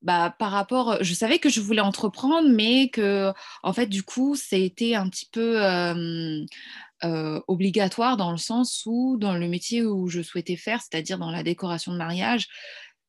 bah, 0.02 0.34
par 0.38 0.52
rapport, 0.52 0.98
je 1.02 1.14
savais 1.14 1.38
que 1.38 1.48
je 1.48 1.60
voulais 1.60 1.80
entreprendre, 1.80 2.48
mais 2.48 2.88
que, 2.90 3.32
en 3.62 3.72
fait, 3.72 3.86
du 3.86 4.02
coup, 4.02 4.36
c'était 4.36 4.94
un 4.94 5.08
petit 5.08 5.28
peu 5.30 5.62
euh, 7.04 7.40
obligatoire 7.46 8.16
dans 8.16 8.30
le 8.30 8.38
sens 8.38 8.84
où, 8.86 9.16
dans 9.18 9.34
le 9.34 9.48
métier 9.48 9.82
où 9.84 10.08
je 10.08 10.22
souhaitais 10.22 10.56
faire, 10.56 10.80
c'est-à-dire 10.80 11.18
dans 11.18 11.30
la 11.30 11.42
décoration 11.42 11.92
de 11.92 11.98
mariage, 11.98 12.48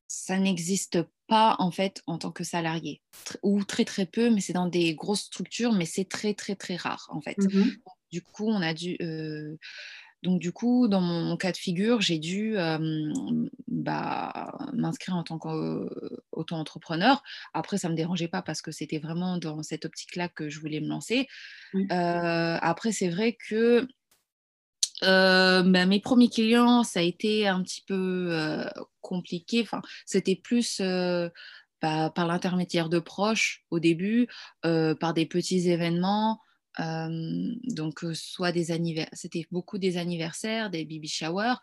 ça 0.08 0.38
n'existe 0.38 1.00
pas 1.27 1.56
en 1.60 1.72
fait 1.72 2.01
en 2.08 2.17
tant 2.17 2.32
que 2.32 2.44
salarié, 2.44 3.01
ou 3.44 3.63
très 3.63 3.86
très 3.86 4.06
peu, 4.06 4.29
mais 4.29 4.41
c'est 4.41 4.53
dans 4.53 4.67
des 4.67 4.96
grosses 4.96 5.24
structures, 5.24 5.74
mais 5.74 5.86
c'est 5.86 6.08
très 6.08 6.34
très 6.34 6.56
très 6.56 6.75
rare 6.75 7.08
en 7.10 7.22
fait. 7.22 7.38
Mmh 7.38 7.72
du 8.10 8.22
coup, 8.22 8.48
on 8.48 8.62
a 8.62 8.74
dû 8.74 8.96
euh, 9.01 9.58
donc 10.24 10.40
du 10.40 10.52
coup, 10.52 10.88
dans 10.88 11.02
mon 11.02 11.38
cas 11.38 11.52
de 11.52 11.58
figure, 11.58 12.02
j'ai 12.02 12.18
dû 12.18 12.56
bah, 13.68 14.58
m'inscrire 14.74 15.16
en 15.16 15.24
tant 15.24 15.38
qu'auto-entrepreneur. 15.38 17.22
Après, 17.54 17.78
ça 17.78 17.88
ne 17.88 17.94
me 17.94 17.98
dérangeait 17.98 18.28
pas 18.28 18.42
parce 18.42 18.62
que 18.62 18.72
c'était 18.72 18.98
vraiment 18.98 19.38
dans 19.38 19.62
cette 19.62 19.86
optique-là 19.86 20.28
que 20.30 20.50
je 20.50 20.60
voulais 20.60 20.82
me 20.82 20.88
lancer. 20.88 21.28
après, 21.90 22.92
c'est 22.92 23.10
vrai 23.10 23.38
que 23.48 23.88
bah, 25.02 25.86
mes 25.86 26.00
premiers 26.00 26.30
clients, 26.30 26.84
ça 26.84 27.00
a 27.00 27.04
été 27.04 27.48
un 27.48 27.62
petit 27.62 27.84
peu 27.88 28.66
compliqué. 29.02 29.62
Enfin, 29.62 29.82
c'était 30.06 30.36
plus 30.36 30.82
bah, 31.82 32.12
par 32.16 32.26
l'intermédiaire 32.26 32.90
de 32.90 32.98
proches 32.98 33.64
au 33.70 33.80
début, 33.80 34.28
par 34.64 35.14
des 35.14 35.28
petits 35.28 35.70
événements 35.70 36.42
donc, 36.79 38.05
soit 38.13 38.51
des 38.51 38.72
anniversaires, 38.72 39.13
c'était 39.13 39.46
beaucoup 39.51 39.77
des 39.77 39.98
anniversaires, 39.98 40.69
des 40.69 40.86
baby 40.86 41.07
showers. 41.07 41.55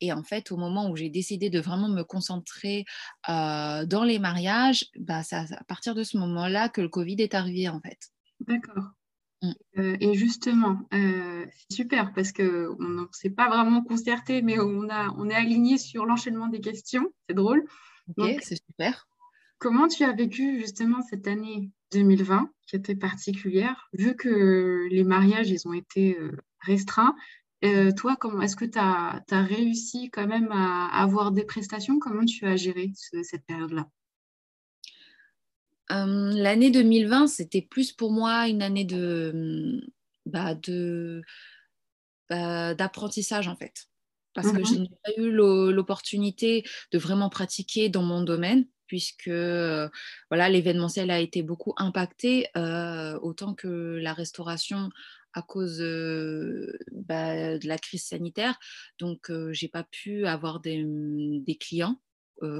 Et 0.00 0.12
en 0.12 0.22
fait, 0.22 0.52
au 0.52 0.56
moment 0.56 0.90
où 0.90 0.96
j'ai 0.96 1.08
décidé 1.08 1.50
de 1.50 1.60
vraiment 1.60 1.88
me 1.88 2.02
concentrer 2.02 2.84
dans 3.28 4.04
les 4.04 4.18
mariages, 4.18 4.86
bah, 4.98 5.22
c'est 5.22 5.36
à 5.36 5.64
partir 5.66 5.94
de 5.94 6.02
ce 6.02 6.16
moment-là 6.18 6.68
que 6.68 6.80
le 6.80 6.88
Covid 6.88 7.16
est 7.18 7.34
arrivé, 7.34 7.68
en 7.68 7.80
fait. 7.80 7.98
D'accord. 8.40 8.90
Mmh. 9.42 9.52
et 10.00 10.14
justement, 10.14 10.80
c'est 10.90 11.74
super 11.74 12.14
parce 12.14 12.32
qu'on 12.32 12.42
ne 12.42 13.04
s'est 13.12 13.30
pas 13.30 13.48
vraiment 13.48 13.82
concerté, 13.84 14.40
mais 14.40 14.58
on, 14.58 14.88
a, 14.88 15.10
on 15.18 15.28
est 15.28 15.34
aligné 15.34 15.76
sur 15.76 16.06
l'enchaînement 16.06 16.48
des 16.48 16.60
questions. 16.60 17.12
C'est 17.28 17.34
drôle. 17.34 17.62
Ok, 18.16 18.38
c'est 18.42 18.56
super. 18.56 19.06
Comment 19.58 19.88
tu 19.88 20.04
as 20.04 20.12
vécu 20.12 20.60
justement 20.60 21.00
cette 21.02 21.26
année 21.26 21.70
2020 21.92 22.50
qui 22.66 22.76
était 22.76 22.96
particulière, 22.96 23.88
vu 23.92 24.14
que 24.16 24.86
les 24.90 25.04
mariages, 25.04 25.50
ils 25.50 25.66
ont 25.66 25.72
été 25.72 26.18
euh, 26.18 26.32
restreints? 26.60 27.14
Euh, 27.64 27.90
toi, 27.92 28.16
comment 28.20 28.42
est-ce 28.42 28.56
que 28.56 28.66
tu 28.66 28.78
as, 28.78 29.22
réussi 29.30 30.10
quand 30.10 30.26
même 30.26 30.50
à, 30.52 30.88
avoir 30.88 31.32
des 31.32 31.44
prestations? 31.44 31.98
Comment 31.98 32.24
tu 32.24 32.44
as 32.46 32.56
géré 32.56 32.92
cette 33.22 33.46
période-là? 33.46 33.88
Hum, 35.88 36.30
L'année 36.32 36.70
2020, 36.70 37.28
c'était 37.28 37.62
plus 37.62 37.92
pour 37.92 38.12
moi 38.12 38.48
une 38.48 38.60
année 38.60 38.84
de, 38.84 39.80
bah, 40.26 40.54
bah, 42.28 42.74
d'apprentissage 42.74 43.48
en 43.48 43.56
fait. 43.56 43.86
Parce 44.34 44.52
que 44.52 44.62
je 44.62 44.74
mmh 44.74 44.82
n'ai 44.82 44.90
pas 45.02 45.12
eu 45.16 45.30
l'opportunité 45.30 46.62
de 46.92 46.98
vraiment 46.98 47.30
pratiquer 47.30 47.88
dans 47.88 48.02
mon 48.02 48.22
domaine 48.22 48.66
puisque 48.86 49.28
euh, 49.28 49.88
voilà 50.30 50.48
l'événementiel 50.48 51.10
a 51.10 51.20
été 51.20 51.42
beaucoup 51.42 51.74
impacté 51.76 52.48
euh, 52.56 53.18
autant 53.20 53.54
que 53.54 53.98
la 54.00 54.12
restauration 54.12 54.90
à 55.34 55.42
cause 55.42 55.82
euh, 55.82 56.78
bah, 56.92 57.58
de 57.58 57.68
la 57.68 57.78
crise 57.78 58.04
sanitaire. 58.04 58.58
Donc, 58.98 59.30
j'ai 59.50 59.68
pas 59.68 59.84
pu 59.84 60.26
avoir 60.26 60.60
des, 60.60 60.82
mmh, 60.82 61.44
clients 61.60 62.00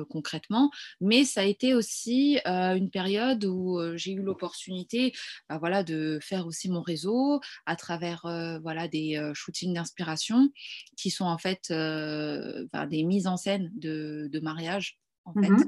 concrètement, 0.09 0.71
mais 1.03 1.27
ça 1.27 1.43
a 1.43 1.45
été 1.45 1.75
aussi 1.75 2.39
une 2.47 2.89
période 2.89 3.45
où 3.45 3.79
j'ai 3.95 4.13
eu 4.13 4.23
l'opportunité 4.23 5.13
bah, 5.51 5.59
voilà, 5.59 5.85
de 5.85 6.19
faire 6.23 6.47
aussi 6.47 6.71
mon 6.71 6.81
réseau 6.81 7.43
à 7.67 7.77
travers 7.77 8.23
voilà, 8.63 8.89
des 8.89 9.21
shootings 9.35 9.75
d'inspiration 9.75 10.51
qui 10.97 11.11
sont 11.11 11.27
en 11.27 11.37
fait 11.37 11.69
des 11.69 13.05
mises 13.05 13.27
en 13.27 13.37
scène 13.37 13.71
de, 13.75 14.31
de 14.33 14.41
mariage. 14.41 14.99
Mmh 15.35 15.45
euh, 15.45 15.65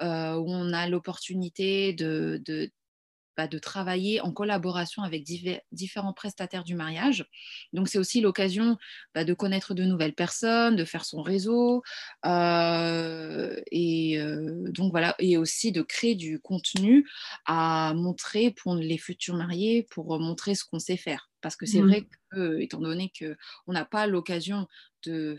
où 0.00 0.50
on 0.50 0.72
a 0.72 0.88
l'opportunité 0.88 1.92
de, 1.92 2.42
de, 2.44 2.70
bah, 3.36 3.46
de, 3.48 3.58
travailler 3.58 4.20
en 4.20 4.32
collaboration 4.32 5.02
avec 5.02 5.24
différents 5.72 6.12
prestataires 6.12 6.64
du 6.64 6.74
mariage. 6.74 7.26
Donc 7.72 7.88
c'est 7.88 7.98
aussi 7.98 8.20
l'occasion 8.20 8.76
bah, 9.14 9.24
de 9.24 9.34
connaître 9.34 9.74
de 9.74 9.84
nouvelles 9.84 10.14
personnes, 10.14 10.76
de 10.76 10.84
faire 10.84 11.04
son 11.04 11.22
réseau, 11.22 11.82
euh, 12.24 13.56
et 13.70 14.18
euh, 14.18 14.70
donc 14.70 14.90
voilà, 14.90 15.14
et 15.18 15.36
aussi 15.36 15.72
de 15.72 15.82
créer 15.82 16.14
du 16.14 16.40
contenu 16.40 17.08
à 17.44 17.92
montrer 17.94 18.50
pour 18.52 18.74
les 18.74 18.98
futurs 18.98 19.36
mariés, 19.36 19.86
pour 19.90 20.18
montrer 20.18 20.54
ce 20.54 20.64
qu'on 20.64 20.78
sait 20.78 20.96
faire. 20.96 21.30
Parce 21.40 21.56
que 21.56 21.66
c'est 21.66 21.82
mmh. 21.82 21.88
vrai 21.88 22.08
que, 22.30 22.60
étant 22.60 22.80
donné 22.80 23.12
qu'on 23.18 23.72
n'a 23.72 23.84
pas 23.84 24.06
l'occasion 24.06 24.66
de 25.04 25.36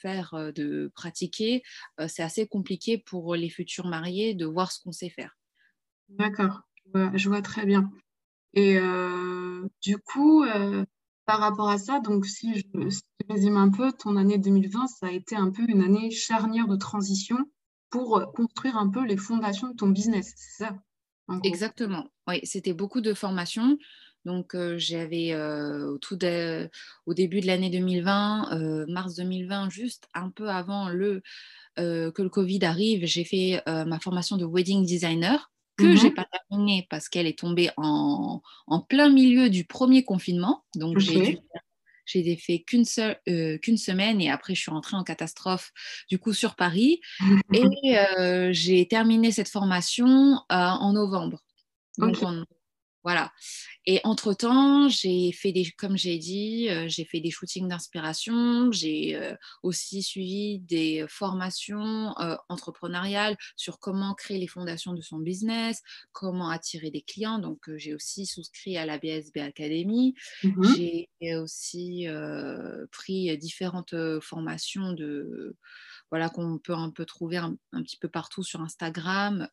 faire, 0.00 0.52
de 0.54 0.90
pratiquer, 0.94 1.62
c'est 2.08 2.22
assez 2.22 2.46
compliqué 2.46 2.98
pour 2.98 3.34
les 3.34 3.50
futurs 3.50 3.86
mariés 3.86 4.34
de 4.34 4.46
voir 4.46 4.72
ce 4.72 4.80
qu'on 4.80 4.92
sait 4.92 5.10
faire. 5.10 5.36
D'accord, 6.08 6.60
je, 7.14 7.28
vois 7.28 7.42
très 7.42 7.66
bien. 7.66 7.90
Et 8.54 8.78
du 9.82 9.98
coup, 9.98 10.44
par 11.26 11.38
rapport 11.40 11.68
à 11.68 11.78
ça, 11.78 12.00
donc 12.00 12.26
si 12.26 12.54
je, 12.54 12.64
résume 13.28 13.56
un 13.56 13.70
peu, 13.70 13.92
ton 13.92 14.16
année 14.16 14.38
2020, 14.38 14.86
ça 14.88 15.06
a 15.06 15.10
été 15.10 15.36
un 15.36 15.50
peu 15.50 15.62
une 15.68 15.82
année 15.82 16.10
charnière 16.10 16.66
de 16.66 16.76
transition 16.76 17.38
pour 17.90 18.32
construire 18.32 18.76
un 18.76 18.88
peu 18.88 19.04
les 19.04 19.16
fondations 19.16 19.68
de 19.68 19.76
ton 19.76 19.88
business, 19.88 20.32
c'est 20.36 20.64
ça 20.64 20.76
Exactement. 21.44 22.08
Oui, 22.26 22.40
c'était 22.42 22.72
beaucoup 22.72 23.00
de 23.00 23.14
formation. 23.14 23.78
Donc, 24.24 24.56
j'avais 24.76 25.34
au, 25.34 25.98
tout 25.98 26.18
au 27.06 27.14
début 27.14 27.40
de 27.40 27.46
l'année 27.46 27.70
2020, 27.70 28.86
mars 28.88 29.14
2020, 29.16 29.70
juste 29.70 30.08
un 30.14 30.30
peu 30.30 30.48
avant 30.48 30.88
le, 30.88 31.22
que 31.76 32.22
le 32.22 32.28
Covid 32.28 32.64
arrive, 32.64 33.06
j'ai 33.06 33.24
fait 33.24 33.62
ma 33.66 33.98
formation 33.98 34.36
de 34.36 34.44
wedding 34.44 34.84
designer 34.84 35.50
que 35.76 35.96
je 35.96 36.04
n'ai 36.04 36.14
pas 36.14 36.26
terminée 36.52 36.86
parce 36.90 37.08
qu'elle 37.08 37.26
est 37.26 37.38
tombée 37.38 37.70
en, 37.76 38.40
plein 38.88 39.08
milieu 39.10 39.50
du 39.50 39.64
premier 39.64 40.04
confinement. 40.04 40.64
Donc, 40.74 40.98
j'ai 40.98 41.40
j'ai 42.04 42.36
fait 42.36 42.60
qu'une 42.60 42.84
qu'une 43.60 43.76
semaine 43.78 44.20
et 44.20 44.30
après 44.30 44.54
je 44.54 44.60
suis 44.60 44.70
rentrée 44.70 44.96
en 44.96 45.04
catastrophe 45.04 45.70
du 46.10 46.18
coup 46.18 46.32
sur 46.32 46.56
Paris 46.56 47.00
et 47.52 47.96
j'ai 48.52 48.86
terminé 48.88 49.30
cette 49.30 49.48
formation 49.48 50.38
en 50.48 50.92
novembre. 50.92 51.38
Donc 51.98 52.16
Voilà. 53.04 53.32
Et 53.84 54.00
entre-temps, 54.04 54.88
j'ai 54.88 55.32
fait 55.32 55.50
des, 55.50 55.68
comme 55.72 55.96
j'ai 55.96 56.16
dit, 56.18 56.68
euh, 56.70 56.86
j'ai 56.88 57.04
fait 57.04 57.20
des 57.20 57.32
shootings 57.32 57.66
d'inspiration. 57.66 58.70
J'ai 58.70 59.16
euh, 59.16 59.34
aussi 59.64 60.04
suivi 60.04 60.60
des 60.60 61.04
formations 61.08 62.16
euh, 62.20 62.36
entrepreneuriales 62.48 63.36
sur 63.56 63.80
comment 63.80 64.14
créer 64.14 64.38
les 64.38 64.46
fondations 64.46 64.92
de 64.92 65.00
son 65.00 65.18
business, 65.18 65.82
comment 66.12 66.48
attirer 66.48 66.90
des 66.90 67.02
clients. 67.02 67.40
Donc, 67.40 67.58
j'ai 67.76 67.92
aussi 67.92 68.24
souscrit 68.24 68.76
à 68.76 68.86
la 68.86 68.98
BSB 68.98 69.38
Academy. 69.38 70.14
Mmh 70.44 70.62
j'ai 71.22 71.36
aussi 71.36 72.06
pris 72.90 73.36
différentes 73.38 73.94
formations 74.20 74.92
de 74.92 75.56
voilà 76.10 76.28
qu'on 76.28 76.58
peut 76.58 76.74
un 76.74 76.90
peu 76.90 77.04
trouver 77.04 77.36
un, 77.36 77.56
un, 77.72 77.82
petit 77.82 77.96
peu 77.96 78.08
partout 78.08 78.42
sur 78.42 78.60
Instagram. 78.60 79.48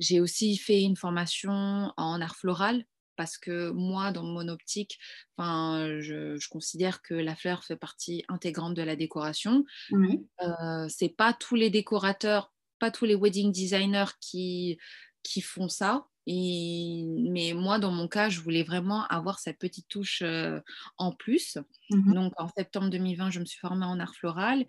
J'ai 0.00 0.20
aussi 0.20 0.56
fait 0.56 0.82
une 0.82 0.96
formation 0.96 1.92
en 1.96 2.20
art 2.20 2.36
floral 2.36 2.84
parce 3.18 3.36
que 3.36 3.70
moi, 3.70 4.12
dans 4.12 4.22
mon 4.22 4.46
optique, 4.46 4.98
je, 5.38 6.36
je, 6.40 6.48
considère 6.48 7.02
que 7.02 7.14
la 7.14 7.34
fleur 7.34 7.64
fait 7.64 7.76
partie 7.76 8.24
intégrante 8.28 8.74
de 8.74 8.82
la 8.82 8.94
décoration. 8.94 9.64
Oui. 9.90 10.24
Euh, 10.40 10.86
c'est 10.88 11.08
pas 11.08 11.32
tous 11.32 11.56
les 11.56 11.68
décorateurs, 11.68 12.52
pas 12.78 12.92
tous 12.92 13.06
les 13.06 13.16
wedding 13.16 13.50
designers 13.50 14.12
qui, 14.20 14.78
qui 15.24 15.40
font 15.40 15.68
ça. 15.68 16.06
Et, 16.28 17.04
mais 17.30 17.54
moi, 17.54 17.80
dans 17.80 17.90
mon 17.90 18.06
cas, 18.06 18.28
je 18.28 18.40
voulais 18.40 18.62
vraiment 18.62 19.04
avoir 19.06 19.40
cette 19.40 19.58
petite 19.58 19.88
touche 19.88 20.22
euh, 20.22 20.60
en 20.96 21.10
plus. 21.10 21.58
Mmh 21.90 22.14
Donc, 22.14 22.32
en 22.36 22.48
septembre 22.56 22.88
2020, 22.90 23.30
je 23.30 23.40
me 23.40 23.46
suis 23.46 23.58
formée 23.58 23.86
en 23.86 23.98
art 23.98 24.14
floral. 24.14 24.64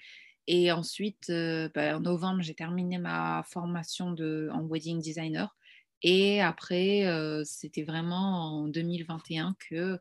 Et 0.51 0.72
ensuite, 0.72 1.29
euh, 1.29 1.70
bah, 1.75 1.96
en 1.96 2.00
novembre, 2.00 2.41
j'ai 2.41 2.56
terminé 2.56 2.98
ma 2.98 3.44
formation 3.44 4.15
en 4.18 4.65
wedding 4.65 5.00
designer. 5.00 5.56
Et 6.01 6.41
après, 6.41 7.06
euh, 7.06 7.44
c'était 7.46 7.84
vraiment 7.84 8.63
en 8.63 8.68
2021 8.68 9.56
que 9.70 10.00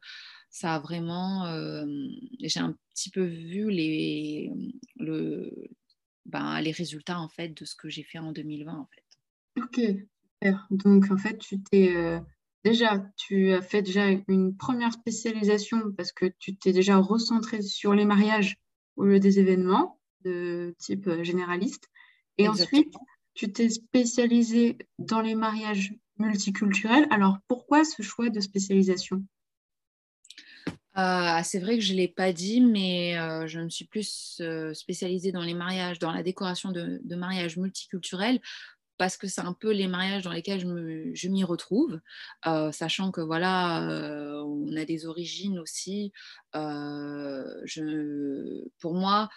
ça 0.49 0.76
a 0.76 0.78
vraiment. 0.78 1.45
Euh, 1.45 1.85
j'ai 2.40 2.61
un 2.61 2.75
petit 2.95 3.11
peu 3.11 3.25
vu 3.25 3.71
les, 3.71 4.50
le, 4.97 5.52
ben, 6.25 6.62
les 6.62 6.73
résultats 6.73 7.21
en 7.21 7.28
fait 7.28 7.50
de 7.50 7.67
ce 7.67 7.76
que 7.76 7.90
j'ai 7.90 8.02
fait 8.02 8.19
en 8.19 8.33
2020 8.33 8.73
en 8.73 8.87
fait. 8.87 9.62
Ok. 9.62 10.55
Donc 10.71 11.11
en 11.11 11.19
fait, 11.19 11.37
tu 11.37 11.61
t'es 11.61 11.93
déjà, 12.64 13.05
tu 13.19 13.52
as 13.52 13.61
fait 13.61 13.83
déjà 13.83 14.07
une 14.28 14.57
première 14.57 14.95
spécialisation 14.95 15.93
parce 15.93 16.12
que 16.12 16.25
tu 16.38 16.57
t'es 16.57 16.73
déjà 16.73 16.97
recentré 16.97 17.61
sur 17.61 17.93
les 17.93 18.07
mariages 18.07 18.57
au 18.97 19.05
lieu 19.05 19.21
des 19.21 19.40
événements 19.40 19.98
de 20.25 20.75
type 20.79 21.07
euh, 21.09 21.23
généraliste. 21.23 21.89
Et 22.39 22.49
ensuite, 22.49 22.95
tu 23.35 23.53
t'es 23.53 23.69
spécialisé 23.69 24.79
dans 24.99 25.21
les 25.21 25.35
mariages 25.35 25.95
multiculturels. 26.19 27.07
Alors, 27.11 27.39
pourquoi 27.49 27.85
ce 27.85 28.03
choix 28.03 28.31
de 28.31 28.41
spécialisation? 28.41 29.25
Euh, 30.97 31.41
c'est 31.45 31.61
vrai 31.61 31.79
que 31.79 31.85
je 31.85 31.93
ne 31.93 31.99
l'ai 31.99 32.09
pas 32.09 32.33
dit, 32.33 32.61
mais 32.61 33.17
euh, 33.19 33.47
je 33.47 33.61
me 33.61 33.69
suis 33.69 33.85
plus 33.85 34.43
spécialisée 34.73 35.31
dans 35.31 35.43
les 35.43 35.55
mariages, 35.55 35.99
dans 35.99 36.13
la 36.13 36.25
décoration 36.25 36.73
de, 36.73 37.01
mariages 37.15 37.57
multiculturels, 37.57 38.41
parce 38.97 39.17
que 39.17 39.29
c'est 39.29 39.41
un 39.41 39.53
peu 39.53 39.71
les 39.71 39.87
mariages 39.87 40.25
dans 40.25 40.33
lesquels 40.33 40.61
je 41.15 41.29
m'y 41.29 41.45
retrouve, 41.45 42.01
sachant 42.73 43.13
que 43.13 43.21
voilà, 43.21 44.43
on 44.45 44.77
a 44.77 44.85
des 44.85 45.07
origines 45.07 45.61
aussi. 45.61 46.13
je, 46.55 48.65
pour 48.81 48.95
moi, 48.95 49.29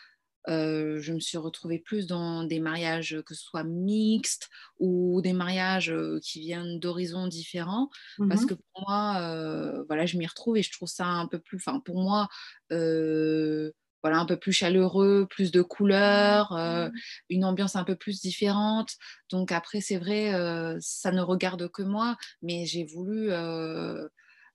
euh, 0.50 1.00
je 1.00 1.14
me 1.14 1.20
suis 1.20 1.38
retrouvée 1.38 1.78
plus 1.78 2.08
dans 2.08 2.44
des 2.44 2.60
mariages 2.60 3.22
que 3.26 3.36
ce 3.36 3.44
soit 3.44 3.64
mixtes 3.64 4.50
ou 4.80 5.22
des 5.22 5.34
mariages 5.34 5.92
euh, 5.92 6.20
qui 6.24 6.40
viennent 6.40 6.80
d'horizons 6.80 7.28
différents 7.28 7.90
parce 8.28 8.44
mmh 8.44 8.48
que 8.48 8.54
pour 8.56 8.88
moi 8.88 9.18
euh, 9.20 9.84
voilà 9.88 10.08
je 10.08 10.18
m'y 10.18 10.26
retrouve 10.26 10.58
et 10.58 10.64
je 10.64 10.72
trouve 10.72 10.90
ça 10.90 11.06
un 11.06 11.28
peu 11.28 11.38
plus 11.38 11.58
enfin 11.58 11.80
pour 11.80 12.02
moi 12.02 12.28
voilà 12.70 14.18
un 14.18 14.26
peu 14.26 14.36
plus 14.36 14.52
chaleureux 14.52 15.28
plus 15.30 15.52
de 15.52 15.62
couleurs 15.62 16.54
mmh. 16.54 16.92
une 17.30 17.46
ambiance 17.46 17.76
un 17.76 17.84
peu 17.84 17.96
plus 17.96 18.20
différente 18.20 18.96
donc 19.30 19.52
après 19.52 19.80
c'est 19.80 19.98
vrai 19.98 20.32
ça 20.80 21.12
ne 21.12 21.22
regarde 21.22 21.70
que 21.70 21.84
moi 21.84 22.18
mais 22.42 22.66
j'ai 22.66 22.84
voulu 22.84 23.30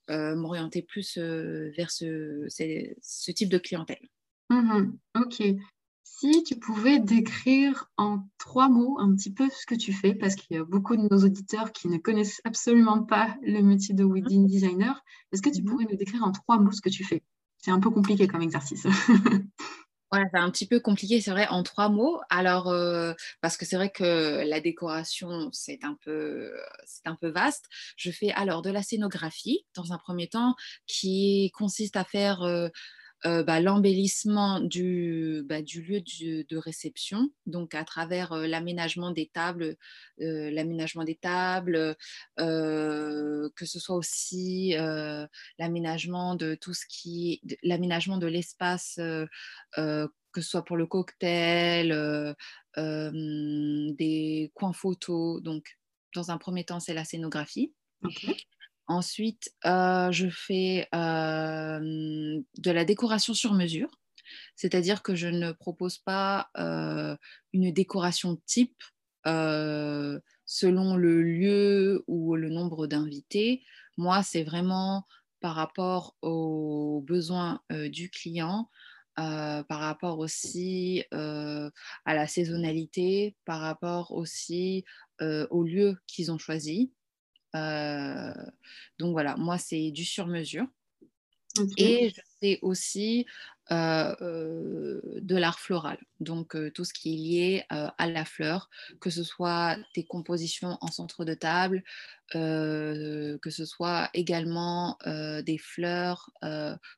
m'orienter 0.09 0.83
plus 0.83 1.16
vers 1.16 1.92
ce, 1.92 2.44
ce, 2.49 3.31
type 3.31 3.51
de 3.51 3.59
clientèle. 3.59 4.09
Mmh 4.51 4.92
ok. 5.16 5.42
Si 6.18 6.42
tu 6.44 6.57
pouvais 6.57 6.98
décrire 6.98 7.90
en 7.98 8.20
trois 8.38 8.70
mots 8.70 8.98
un 8.98 9.14
petit 9.14 9.31
peu 9.31 9.50
ce 9.50 9.66
que 9.66 9.74
tu 9.74 9.92
fais, 9.92 10.14
parce 10.14 10.35
qu'il 10.35 10.57
y 10.57 10.59
a 10.59 10.64
beaucoup 10.64 10.96
de 10.96 11.02
nos 11.02 11.24
auditeurs 11.24 11.72
qui 11.72 11.88
ne 11.88 11.98
connaissent 11.98 12.40
absolument 12.44 13.02
pas 13.02 13.37
le 13.42 13.61
métier 13.61 13.94
de 13.94 14.02
wedding 14.02 14.46
designer, 14.46 15.05
est-ce 15.31 15.42
que 15.42 15.50
tu 15.50 15.61
mhm. 15.61 15.68
pourrais 15.68 15.85
nous 15.85 15.96
décrire 15.96 16.24
en 16.24 16.33
trois 16.33 16.59
mots 16.59 16.72
ce 16.72 16.81
que 16.81 16.88
tu 16.88 17.05
fais? 17.05 17.22
C'est 17.59 17.70
un 17.70 17.81
peu 17.81 17.90
compliqué 17.90 18.26
comme 18.29 18.40
exercice. 18.40 18.87
Ouais, 20.12 20.22
c'est 20.33 20.38
un 20.38 20.52
petit 20.52 20.68
peu 20.68 20.79
compliqué, 20.79 21.20
c'est 21.20 21.33
vrai, 21.33 21.48
en 21.48 21.64
trois 21.64 21.88
mots. 21.88 22.20
Alors, 22.31 22.68
euh, 22.68 23.12
parce 23.40 23.57
que 23.57 23.64
c'est 23.64 23.74
vrai 23.74 23.90
que 23.90 24.48
la 24.48 24.61
décoration, 24.61 25.48
c'est 25.50 25.81
un, 25.83 25.98
peu, 26.05 26.52
c'est 26.87 27.09
un 27.09 27.16
peu 27.16 27.29
vaste. 27.29 27.64
Je 27.96 28.12
fais 28.12 28.31
alors 28.31 28.62
de 28.62 28.70
la 28.70 28.85
scénographie, 28.85 29.66
dans 29.74 29.92
un 29.92 29.98
premier 29.98 30.29
temps, 30.29 30.55
qui 30.87 31.50
consiste 31.57 31.96
à 31.96 32.05
faire 32.05 32.42
euh, 32.42 32.68
euh, 33.24 33.42
bah, 33.42 33.61
l'embellissement 33.61 34.61
du, 34.61 35.42
bah, 35.46 35.62
du, 35.62 35.83
lieu 35.83 36.02
de 36.02 36.57
réception, 36.57 37.31
donc 37.46 37.74
à 37.74 37.83
travers 37.83 38.33
euh, 38.33 38.46
l'aménagement 38.46 39.11
des 39.11 39.26
tables, 39.26 39.76
euh, 40.20 40.50
l'aménagement 40.50 41.02
des 41.02 41.14
tables, 41.16 41.96
que 42.37 43.64
ce 43.64 43.81
soit 43.81 43.96
aussi 43.96 44.74
l'aménagement 45.59 46.35
de 46.35 46.55
tout 46.55 46.74
ce 46.74 46.85
qui, 46.88 47.40
l'aménagement 47.62 48.18
de 48.18 48.26
l'espace, 48.26 48.96
que 48.96 50.09
ce 50.42 50.42
soit 50.42 50.64
pour 50.64 50.76
le 50.76 50.87
cocktail, 50.87 52.37
des 52.76 54.52
coins 54.55 54.72
photos. 54.74 55.42
Donc, 55.42 55.79
dans 56.14 56.31
un 56.31 56.38
premier 56.38 56.64
temps, 56.64 56.81
c'est 56.81 56.94
la 56.94 57.05
scénographie. 57.05 57.72
Ensuite, 58.88 59.53
euh, 59.64 60.12
je 60.12 60.29
fais 60.29 60.88
euh, 60.94 62.40
de 62.59 62.70
la 62.70 62.85
décoration 62.85 63.35
sur 63.35 63.53
mesure, 63.53 63.90
c'est-à-dire 64.55 65.03
que 65.03 65.16
je 65.16 65.27
ne 65.27 65.51
propose 65.53 65.99
pas 65.99 66.51
euh, 66.59 67.16
une 67.53 67.72
décoration 67.72 68.40
type 68.46 68.83
selon 69.25 70.96
le 70.96 71.20
lieu 71.20 72.05
ou 72.07 72.37
le 72.37 72.49
nombre 72.49 72.87
d'invités. 72.87 73.64
Moi, 73.96 74.22
c'est 74.22 74.44
vraiment 74.44 75.05
par 75.40 75.57
rapport 75.57 76.14
aux 76.22 77.03
besoins 77.05 77.61
du 77.90 78.09
client, 78.09 78.70
par 79.16 79.64
rapport 79.68 80.20
aussi 80.20 81.03
à 81.11 81.70
la 82.07 82.29
saisonnalité, 82.29 83.37
par 83.44 83.61
rapport 83.61 84.12
aussi 84.12 84.85
au 85.20 85.64
lieu 85.64 85.96
qu'ils 86.07 86.31
ont 86.31 86.38
choisi. 86.38 86.92
Euh, 87.55 88.35
donc 88.99 89.13
voilà, 89.13 89.37
moi, 89.37 89.59
c'est 89.59 89.91
du 89.91 90.05
sur-mesure. 90.05 90.67
Et 91.79 92.11
je 92.11 92.21
fais 92.39 92.59
aussi 92.61 93.25
euh, 93.71 94.15
euh, 94.21 95.01
de 95.23 95.37
l'art 95.37 95.59
floral, 95.59 95.99
donc 96.21 96.55
tout 96.75 96.85
ce 96.85 96.93
qui 96.93 97.15
est 97.15 97.17
lié 97.17 97.65
à 97.71 98.07
la 98.07 98.27
fleur, 98.27 98.69
que 99.01 99.09
ce 99.09 99.25
soit 99.25 99.79
des 99.95 100.05
compositions 100.05 100.77
en 100.83 100.89
centre 100.89 101.25
de 101.25 101.33
table, 101.33 101.83
que 102.31 103.39
ce 103.49 103.65
soit 103.65 104.11
également 104.13 104.99
des 105.07 105.57
fleurs 105.57 106.31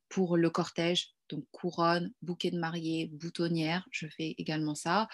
pour 0.08 0.36
le 0.36 0.50
cortège, 0.50 1.14
donc 1.28 1.44
couronne, 1.52 2.12
bouquet 2.22 2.50
de 2.50 2.58
mariée, 2.58 3.06
boutonnière, 3.12 3.86
je 3.92 4.08
fais 4.08 4.34
également 4.38 4.74
ça. 4.74 5.06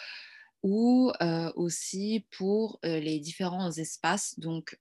Ou 0.62 1.12
aussi 1.54 2.26
pour 2.30 2.80
les 2.82 3.20
différents 3.20 3.72
espaces, 3.72 4.40
donc 4.40 4.78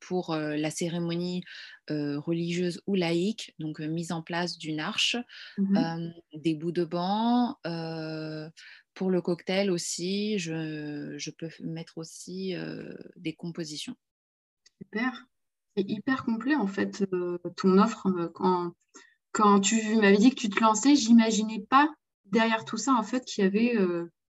pour 0.00 0.30
euh, 0.30 0.56
la 0.56 0.70
cérémonie 0.70 1.42
euh, 1.90 2.18
religieuse 2.18 2.82
ou 2.86 2.94
laïque, 2.94 3.54
donc 3.58 3.80
mise 3.80 4.12
en 4.12 4.22
place 4.22 4.58
d'une 4.58 4.80
arche, 4.80 5.16
mmh 5.58 6.10
des 6.34 6.54
bouts 6.54 6.72
de 6.72 6.84
banc. 6.84 7.56
pour 8.94 9.10
le 9.10 9.20
cocktail 9.20 9.70
aussi, 9.70 10.38
je, 10.38 11.30
peux 11.30 11.48
mettre 11.60 11.98
aussi 11.98 12.54
des 13.16 13.34
compositions. 13.34 13.96
Super. 14.82 15.26
C'est 15.76 15.84
hyper 15.88 16.24
complet 16.24 16.54
en 16.54 16.66
fait 16.66 17.04
ton 17.56 17.78
offre. 17.78 18.30
Quand, 18.34 18.72
quand 19.32 19.60
tu 19.60 19.96
m'avais 19.96 20.16
dit 20.16 20.30
que 20.30 20.40
tu 20.40 20.48
te 20.48 20.60
lançais, 20.60 20.96
j'imaginais 20.96 21.64
pas 21.68 21.88
derrière 22.26 22.64
tout 22.64 22.78
ça 22.78 22.92
en 22.92 23.02
fait 23.02 23.24
qu'il 23.24 23.44
y 23.44 23.46
avait 23.46 23.76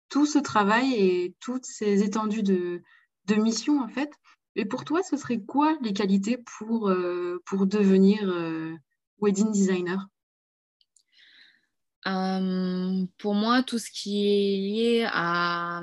tout 0.09 0.25
ce 0.25 0.39
travail 0.39 0.93
et 0.93 1.35
toutes 1.39 1.65
ces 1.65 2.03
étendues 2.03 2.43
de, 2.43 2.81
de 3.25 3.35
missions 3.35 3.81
en 3.81 3.87
fait. 3.87 4.11
Et 4.55 4.65
pour 4.65 4.85
toi, 4.85 5.03
ce 5.03 5.17
serait 5.17 5.41
quoi 5.41 5.77
les 5.81 5.93
qualités 5.93 6.37
pour, 6.37 6.89
euh, 6.89 7.41
pour 7.45 7.67
devenir 7.67 8.29
euh, 8.29 8.73
wedding 9.19 9.51
designer? 9.51 10.07
Euh, 12.07 13.05
Pour 13.17 13.33
moi, 13.33 13.63
tout 13.63 13.79
ce 13.79 13.89
qui 13.91 14.27
est 14.27 14.57
lié 14.57 15.07
à, 15.11 15.81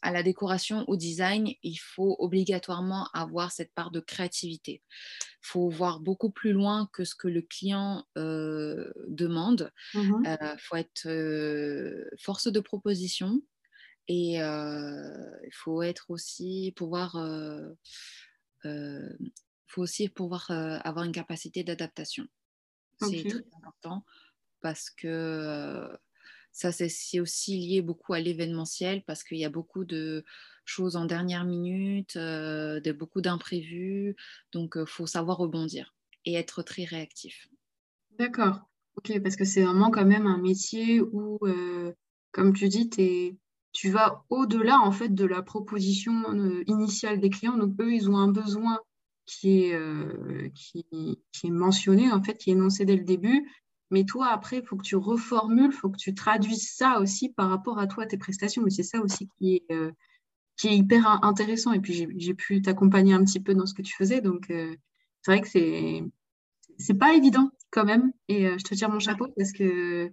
à 0.00 0.10
la 0.10 0.22
décoration, 0.22 0.84
au 0.88 0.96
design, 0.96 1.52
il 1.62 1.76
faut 1.76 2.16
obligatoirement 2.18 3.08
avoir 3.12 3.52
cette 3.52 3.74
part 3.74 3.90
de 3.90 4.00
créativité. 4.00 4.82
Il 5.42 5.48
faut 5.48 5.68
voir 5.68 6.00
beaucoup 6.00 6.30
plus 6.30 6.52
loin 6.52 6.88
que 6.92 7.04
ce 7.04 7.14
que 7.14 7.28
le 7.28 7.42
client 7.42 8.04
demande. 8.14 9.70
Il 9.94 10.00
mmh 10.00 10.56
faut 10.58 10.76
être 10.76 11.08
force 12.18 12.48
de 12.48 12.60
proposition 12.60 13.42
et 14.08 14.36
il 14.36 15.52
faut 15.52 15.82
être 15.82 16.10
aussi 16.10 16.72
pouvoir 16.76 17.16
faut 19.68 19.82
aussi 19.82 20.08
pouvoir 20.08 20.50
avoir 20.50 21.04
une 21.04 21.12
capacité 21.12 21.64
d'adaptation. 21.64 22.26
C'est 23.00 23.28
très 23.28 23.44
important 23.58 24.04
parce 24.60 24.90
que 24.90 25.88
ça, 26.52 26.72
c'est 26.72 27.20
aussi 27.20 27.58
lié 27.58 27.82
beaucoup 27.82 28.14
à 28.14 28.20
l'événementiel 28.20 29.04
parce 29.04 29.22
qu'il 29.22 29.36
y 29.36 29.44
a 29.44 29.50
beaucoup 29.50 29.84
de 29.84 30.24
choses 30.64 30.96
en 30.96 31.04
dernière 31.04 31.44
minute, 31.44 32.16
de 32.16 32.92
beaucoup 32.92 33.20
d'imprévus. 33.20 34.16
Donc, 34.52 34.74
il 34.76 34.86
faut 34.86 35.06
savoir 35.06 35.36
rebondir 35.36 35.94
et 36.24 36.34
être 36.34 36.62
très 36.62 36.84
réactif. 36.84 37.48
D'accord. 38.18 38.60
Ok, 38.96 39.20
parce 39.22 39.36
que 39.36 39.44
c'est 39.44 39.62
vraiment 39.62 39.90
quand 39.90 40.06
même 40.06 40.26
un 40.26 40.38
métier 40.38 41.02
où, 41.02 41.38
comme 42.32 42.54
tu 42.54 42.68
dis, 42.68 42.88
tu 42.88 43.36
vas 43.84 44.24
au-delà 44.30 44.80
en 44.80 44.92
fait 44.92 45.14
de 45.14 45.24
la 45.24 45.42
proposition 45.42 46.12
initiale 46.66 47.20
des 47.20 47.30
clients. 47.30 47.56
Donc, 47.56 47.74
eux, 47.80 47.92
ils 47.92 48.10
ont 48.10 48.16
un 48.16 48.28
besoin 48.28 48.78
qui 49.26 49.64
est, 49.64 50.52
qui, 50.54 50.86
qui, 51.32 51.46
est 51.46 51.50
mentionné, 51.50 52.10
en 52.10 52.22
fait, 52.22 52.38
qui 52.38 52.50
est 52.50 52.54
énoncé 52.54 52.84
dès 52.84 52.96
le 52.96 53.04
début. 53.04 53.46
Mais 53.90 54.04
toi, 54.04 54.28
après, 54.28 54.58
il 54.58 54.66
faut 54.66 54.76
que 54.76 54.84
tu 54.84 54.96
reformules, 54.96 55.70
il 55.72 55.76
faut 55.76 55.90
que 55.90 55.98
tu 55.98 56.14
traduises 56.14 56.70
ça 56.74 57.00
aussi 57.00 57.28
par 57.28 57.48
rapport 57.48 57.78
à 57.78 57.86
toi, 57.86 58.06
tes 58.06 58.18
prestations. 58.18 58.62
Mais 58.62 58.70
c'est 58.70 58.82
ça 58.82 59.00
aussi 59.00 59.28
qui 59.38 59.56
est, 59.56 59.72
euh, 59.72 59.92
qui 60.56 60.68
est 60.68 60.76
hyper 60.76 61.06
intéressant. 61.24 61.72
Et 61.72 61.80
puis, 61.80 62.08
j'ai 62.16 62.34
pu 62.34 62.62
t'accompagner 62.62 63.14
un 63.14 63.24
petit 63.24 63.40
peu 63.40 63.54
dans 63.54 63.66
ce 63.66 63.74
que 63.74 63.82
tu 63.82 63.94
faisais. 63.94 64.20
Donc, 64.20 64.50
euh, 64.50 64.74
c'est 65.22 65.30
vrai 65.30 65.40
que 65.40 65.48
c'est 65.48 66.02
c'est 66.78 66.94
pas 66.94 67.14
évident 67.14 67.50
quand 67.70 67.84
même. 67.84 68.12
Et 68.28 68.46
euh, 68.46 68.58
je 68.58 68.64
te 68.64 68.74
tire 68.74 68.90
mon 68.90 68.98
chapeau 68.98 69.28
parce 69.36 69.52
que 69.52 70.10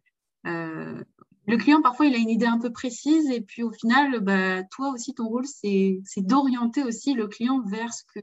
le 1.46 1.58
client, 1.58 1.82
parfois, 1.82 2.06
il 2.06 2.16
a 2.16 2.18
une 2.18 2.30
idée 2.30 2.46
un 2.46 2.60
peu 2.60 2.72
précise. 2.72 3.30
Et 3.30 3.42
puis, 3.42 3.64
au 3.64 3.72
final, 3.72 4.20
bah, 4.22 4.64
toi 4.64 4.92
aussi, 4.92 5.14
ton 5.14 5.28
rôle, 5.28 5.46
c'est 5.46 6.02
d'orienter 6.18 6.84
aussi 6.84 7.14
le 7.14 7.28
client 7.28 7.62
vers 7.66 7.94
ce 7.94 8.04
que 8.14 8.20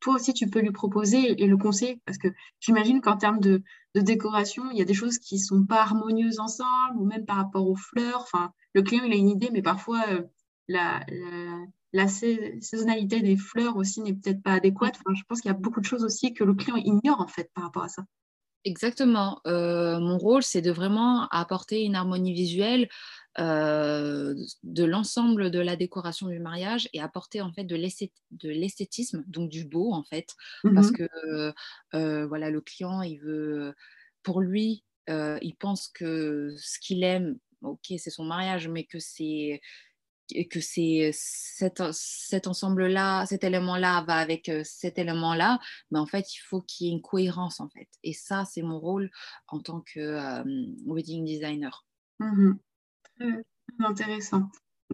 toi 0.00 0.14
aussi, 0.14 0.34
tu 0.34 0.48
peux 0.48 0.60
lui 0.60 0.72
proposer 0.72 1.42
et 1.42 1.46
le 1.46 1.56
conseiller. 1.56 2.00
Parce 2.04 2.18
que 2.18 2.28
j'imagine 2.60 3.00
qu'en 3.00 3.16
termes 3.16 3.40
de, 3.40 3.62
décoration, 3.94 4.64
il 4.70 4.78
y 4.78 4.82
a 4.82 4.84
des 4.84 4.94
choses 4.94 5.18
qui 5.18 5.36
ne 5.36 5.40
sont 5.40 5.64
pas 5.64 5.82
harmonieuses 5.82 6.40
ensemble, 6.40 6.96
ou 6.98 7.04
même 7.04 7.24
par 7.24 7.36
rapport 7.36 7.68
aux 7.68 7.76
fleurs. 7.76 8.22
Enfin, 8.22 8.52
le 8.74 8.82
client, 8.82 9.04
il 9.04 9.12
a 9.12 9.16
une 9.16 9.28
idée, 9.28 9.50
mais 9.52 9.62
parfois, 9.62 10.02
euh, 10.08 10.22
la, 10.68 11.04
la, 11.92 12.08
saisonnalité 12.08 13.20
des 13.20 13.36
fleurs 13.36 13.76
aussi 13.76 14.00
n'est 14.00 14.14
peut-être 14.14 14.42
pas 14.42 14.54
adéquate. 14.54 14.98
Je 15.14 15.22
pense 15.28 15.40
qu'il 15.40 15.50
y 15.50 15.54
a 15.54 15.58
beaucoup 15.58 15.80
de 15.80 15.86
choses 15.86 16.04
aussi 16.04 16.32
que 16.32 16.44
le 16.44 16.54
client 16.54 16.76
ignore, 16.76 17.20
en 17.20 17.28
fait, 17.28 17.50
par 17.54 17.64
rapport 17.64 17.84
à 17.84 17.88
ça. 17.88 18.04
Exactement. 18.64 19.40
Euh, 19.46 19.98
mon 19.98 20.18
rôle, 20.18 20.42
c'est 20.44 20.62
de 20.62 20.70
vraiment 20.70 21.26
apporter 21.30 21.82
une 21.82 21.96
harmonie 21.96 22.32
visuelle 22.32 22.88
euh, 23.40 24.34
de 24.62 24.84
l'ensemble 24.84 25.50
de 25.50 25.58
la 25.58 25.74
décoration 25.74 26.28
du 26.28 26.38
mariage 26.38 26.88
et 26.92 27.00
apporter 27.00 27.40
en 27.40 27.52
fait 27.52 27.64
de 27.64 27.74
l'esthétisme, 27.74 29.24
donc 29.26 29.48
du 29.50 29.64
beau 29.64 29.92
en 29.92 30.04
fait, 30.04 30.36
parce 30.72 30.90
mmh 30.90 30.92
que 30.92 31.08
euh, 31.94 32.26
voilà 32.26 32.50
le 32.50 32.60
client 32.60 33.02
il 33.02 33.18
veut, 33.18 33.74
pour 34.22 34.40
lui, 34.40 34.84
il 35.08 35.54
pense 35.58 35.88
que 35.88 36.54
ce 36.58 36.78
qu'il 36.78 37.02
aime, 37.02 37.38
ok 37.62 37.94
c'est 37.98 38.10
son 38.10 38.24
mariage, 38.24 38.68
mais 38.68 38.84
que 38.84 39.00
c'est 39.00 39.60
que 40.50 40.60
c'est 40.60 41.10
cet, 41.12 41.82
cet 41.92 42.46
ensemble-là, 42.46 43.26
cet 43.26 43.44
élément-là 43.44 44.04
va 44.06 44.16
avec 44.16 44.50
cet 44.64 44.98
élément-là, 44.98 45.58
mais 45.90 45.98
en 45.98 46.06
fait, 46.06 46.34
il 46.34 46.40
faut 46.40 46.62
qu'il 46.62 46.86
y 46.86 46.90
ait 46.90 46.92
une 46.92 47.02
cohérence, 47.02 47.60
en 47.60 47.68
fait. 47.68 47.88
Et 48.02 48.12
ça, 48.12 48.44
c'est 48.44 48.62
mon 48.62 48.78
rôle 48.78 49.10
en 49.48 49.60
tant 49.60 49.82
que 49.82 50.42
wedding 50.86 51.24
designer. 51.24 51.86
Mmh 52.20 52.52
intéressant. 53.78 54.48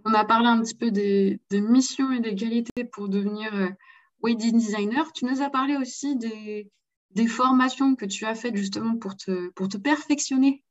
On 0.05 0.14
a 0.14 0.24
parlé 0.24 0.46
un 0.46 0.61
petit 0.62 0.74
peu 0.74 0.90
des, 0.90 1.40
missions 1.53 2.12
et 2.12 2.20
des 2.20 2.35
qualités 2.35 2.85
pour 2.85 3.09
devenir 3.09 3.55
euh, 3.55 3.68
wedding 4.22 4.57
designer. 4.57 5.12
Tu 5.12 5.24
nous 5.24 5.42
as 5.42 5.51
parlé 5.51 5.77
aussi 5.77 6.16
des, 6.16 6.70
formations 7.27 7.96
que 7.96 8.07
tu 8.07 8.24
as 8.24 8.35
faites 8.35 8.57
justement 8.57 8.96
pour 8.96 9.16
te, 9.16 9.48
pour 9.51 9.68
te 9.68 9.77
perfectionner 9.77 10.62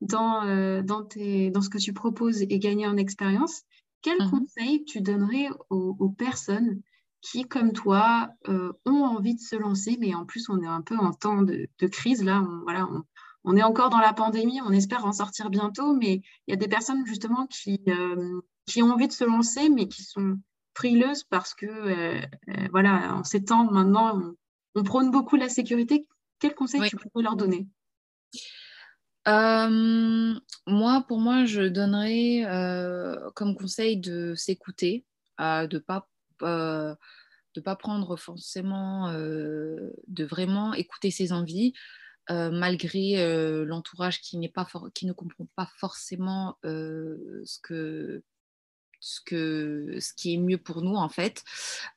dans, 0.00 0.46
euh, 0.46 0.82
dans 0.82 1.08
ce 1.08 1.68
que 1.68 1.78
tu 1.78 1.92
proposes 1.92 2.42
et 2.42 2.58
gagner 2.58 2.86
en 2.86 2.96
expérience. 2.96 3.62
Quels 4.06 4.22
mhm. 4.22 4.30
conseils 4.30 4.84
tu 4.84 5.00
donnerais 5.00 5.48
aux, 5.68 6.08
personnes 6.10 6.80
qui, 7.20 7.42
comme 7.42 7.72
toi, 7.72 8.30
euh, 8.46 8.72
ont 8.84 9.02
envie 9.02 9.34
de 9.34 9.40
se 9.40 9.56
lancer, 9.56 9.96
mais 9.98 10.14
en 10.14 10.24
plus, 10.24 10.48
on 10.48 10.62
est 10.62 10.66
un 10.66 10.80
peu 10.80 10.96
en 10.96 11.12
temps 11.12 11.42
de, 11.42 11.68
crise, 11.88 12.22
là, 12.22 12.46
voilà, 12.64 12.86
on, 12.86 13.02
on 13.48 13.56
est 13.56 13.62
encore 13.62 13.90
dans 13.90 13.98
la 13.98 14.12
pandémie, 14.12 14.60
on 14.60 14.72
espère 14.72 15.06
en 15.06 15.12
sortir 15.12 15.50
bientôt, 15.50 15.94
mais 15.94 16.20
il 16.46 16.50
y 16.50 16.52
a 16.52 16.56
des 16.56 16.66
personnes 16.66 17.06
justement 17.06 17.46
qui, 17.46 17.80
euh, 17.88 18.40
qui 18.66 18.82
ont 18.82 18.92
envie 18.92 19.06
de 19.06 19.12
se 19.12 19.24
lancer, 19.24 19.68
mais 19.68 19.86
qui 19.86 20.02
sont 20.02 20.38
frileuses 20.74 21.22
parce 21.22 21.54
que, 21.54 21.66
euh, 21.66 22.20
euh, 22.48 22.68
voilà, 22.72 23.14
en 23.14 23.24
ces 23.24 23.44
temps 23.44 23.70
maintenant, 23.70 24.34
on, 24.74 24.82
prône 24.82 25.10
beaucoup 25.10 25.36
la 25.36 25.48
sécurité. 25.48 26.06
Quel 26.40 26.54
conseil 26.54 26.82
tu 26.88 26.96
pourrais 26.96 27.22
leur 27.22 27.36
donner? 27.36 27.66
Moi, 29.26 31.04
pour 31.08 31.18
moi, 31.18 31.44
je 31.44 31.62
donnerais 31.62 32.44
comme 33.34 33.56
conseil 33.56 33.96
de 33.96 34.34
s'écouter, 34.34 35.04
de 35.38 35.68
ne 35.72 35.78
pas, 35.78 36.08
de 36.40 37.60
pas 37.60 37.76
prendre 37.76 38.16
forcément, 38.16 39.12
de 39.12 40.24
vraiment 40.24 40.74
écouter 40.74 41.10
ses 41.10 41.32
envies, 41.32 41.72
euh, 42.30 42.50
malgré 42.50 43.22
euh, 43.22 43.64
l'entourage 43.64 44.20
qui, 44.20 44.40
qui 44.94 45.06
ne 45.06 45.12
comprend 45.12 45.46
pas 45.54 45.68
forcément 45.76 46.58
euh, 46.64 47.40
ce, 47.44 47.60
que, 47.60 48.24
ce, 48.98 49.20
que, 49.24 49.96
ce 50.00 50.12
qui 50.12 50.34
est 50.34 50.38
mieux 50.38 50.58
pour 50.58 50.82
nous, 50.82 50.96
en 50.96 51.08
fait. 51.08 51.44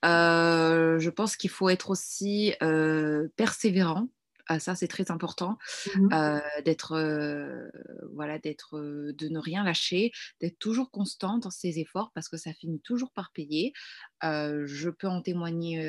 je 0.03 1.09
pense 1.09 1.35
qu'il 1.35 1.49
faut 1.49 1.69
être 1.69 1.89
aussi 1.89 2.53
persévérant 3.35 4.07
ah, 4.49 4.59
ça 4.59 4.75
c'est 4.75 4.87
très 4.87 5.11
important 5.11 5.57
mmh 5.95 6.39
d'être 6.65 6.95
voilà 8.13 8.39
d'être 8.39 8.79
de 8.79 9.27
ne 9.29 9.39
rien 9.39 9.63
lâcher 9.63 10.11
d'être 10.41 10.59
toujours 10.59 10.91
constant 10.91 11.37
dans 11.37 11.51
ses 11.51 11.79
efforts 11.79 12.11
parce 12.13 12.27
que 12.29 12.37
ça 12.37 12.53
finit 12.53 12.81
toujours 12.81 13.11
par 13.13 13.31
payer. 13.31 13.73
Je 14.23 14.89
peux 14.89 15.07
en 15.07 15.21
témoigner 15.21 15.79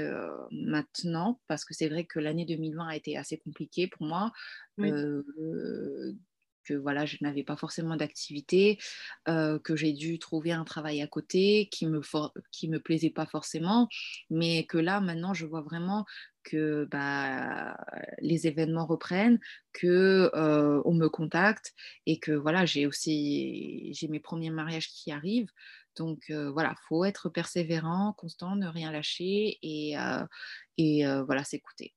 maintenant 0.52 1.40
parce 1.48 1.64
que 1.64 1.74
c'est 1.74 1.88
vrai 1.88 2.04
que 2.04 2.18
l'année 2.20 2.44
2020 2.44 2.86
a 2.88 2.96
été 2.96 3.16
assez 3.16 3.38
compliquée 3.38 3.88
pour 3.88 4.06
moi 4.06 4.32
que 6.66 6.74
voilà, 6.76 7.04
je 7.06 7.16
n'avais 7.20 7.42
pas 7.42 7.56
forcément 7.56 7.96
d'activité, 7.96 8.78
que 9.26 9.76
j'ai 9.76 9.92
dû 9.92 10.18
trouver 10.18 10.52
un 10.52 10.64
travail 10.64 11.02
à 11.02 11.06
côté 11.06 11.68
qui 11.72 11.86
me 11.86 12.00
qui 12.52 12.68
me 12.68 12.78
plaisait 12.80 13.10
pas 13.10 13.26
forcément, 13.26 13.88
mais 14.30 14.66
que 14.66 14.78
là 14.78 15.00
maintenant 15.00 15.34
je 15.34 15.46
vois 15.46 15.62
vraiment 15.62 16.04
que 16.50 16.86
bah, 16.90 17.76
les 18.20 18.46
événements 18.46 18.86
reprennent, 18.86 19.38
que 19.72 20.30
on 20.84 20.94
me 20.94 21.08
contacte 21.08 21.74
et 22.06 22.18
que 22.18 22.32
voilà 22.32 22.66
j'ai 22.66 22.86
aussi 22.86 23.92
j'ai 23.94 24.08
mes 24.08 24.20
premiers 24.20 24.50
mariages 24.50 24.88
qui 24.88 25.12
arrivent. 25.12 25.50
Donc 25.96 26.30
voilà, 26.30 26.74
faut 26.88 27.04
être 27.04 27.28
persévérant, 27.28 28.14
constant, 28.16 28.56
ne 28.56 28.66
rien 28.66 28.92
lâcher 28.92 29.58
et, 29.62 29.96
et 30.78 31.04
voilà 31.26 31.44
s'écouter. 31.44 31.94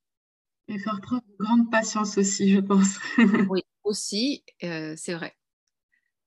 Et 0.67 0.79
faire 0.79 0.99
preuve 1.01 1.21
de 1.27 1.43
grande 1.43 1.69
patience 1.71 2.17
aussi, 2.17 2.51
je 2.51 2.59
pense. 2.59 2.97
oui, 3.49 3.61
aussi, 3.83 4.43
c'est 4.61 5.13
vrai. 5.13 5.35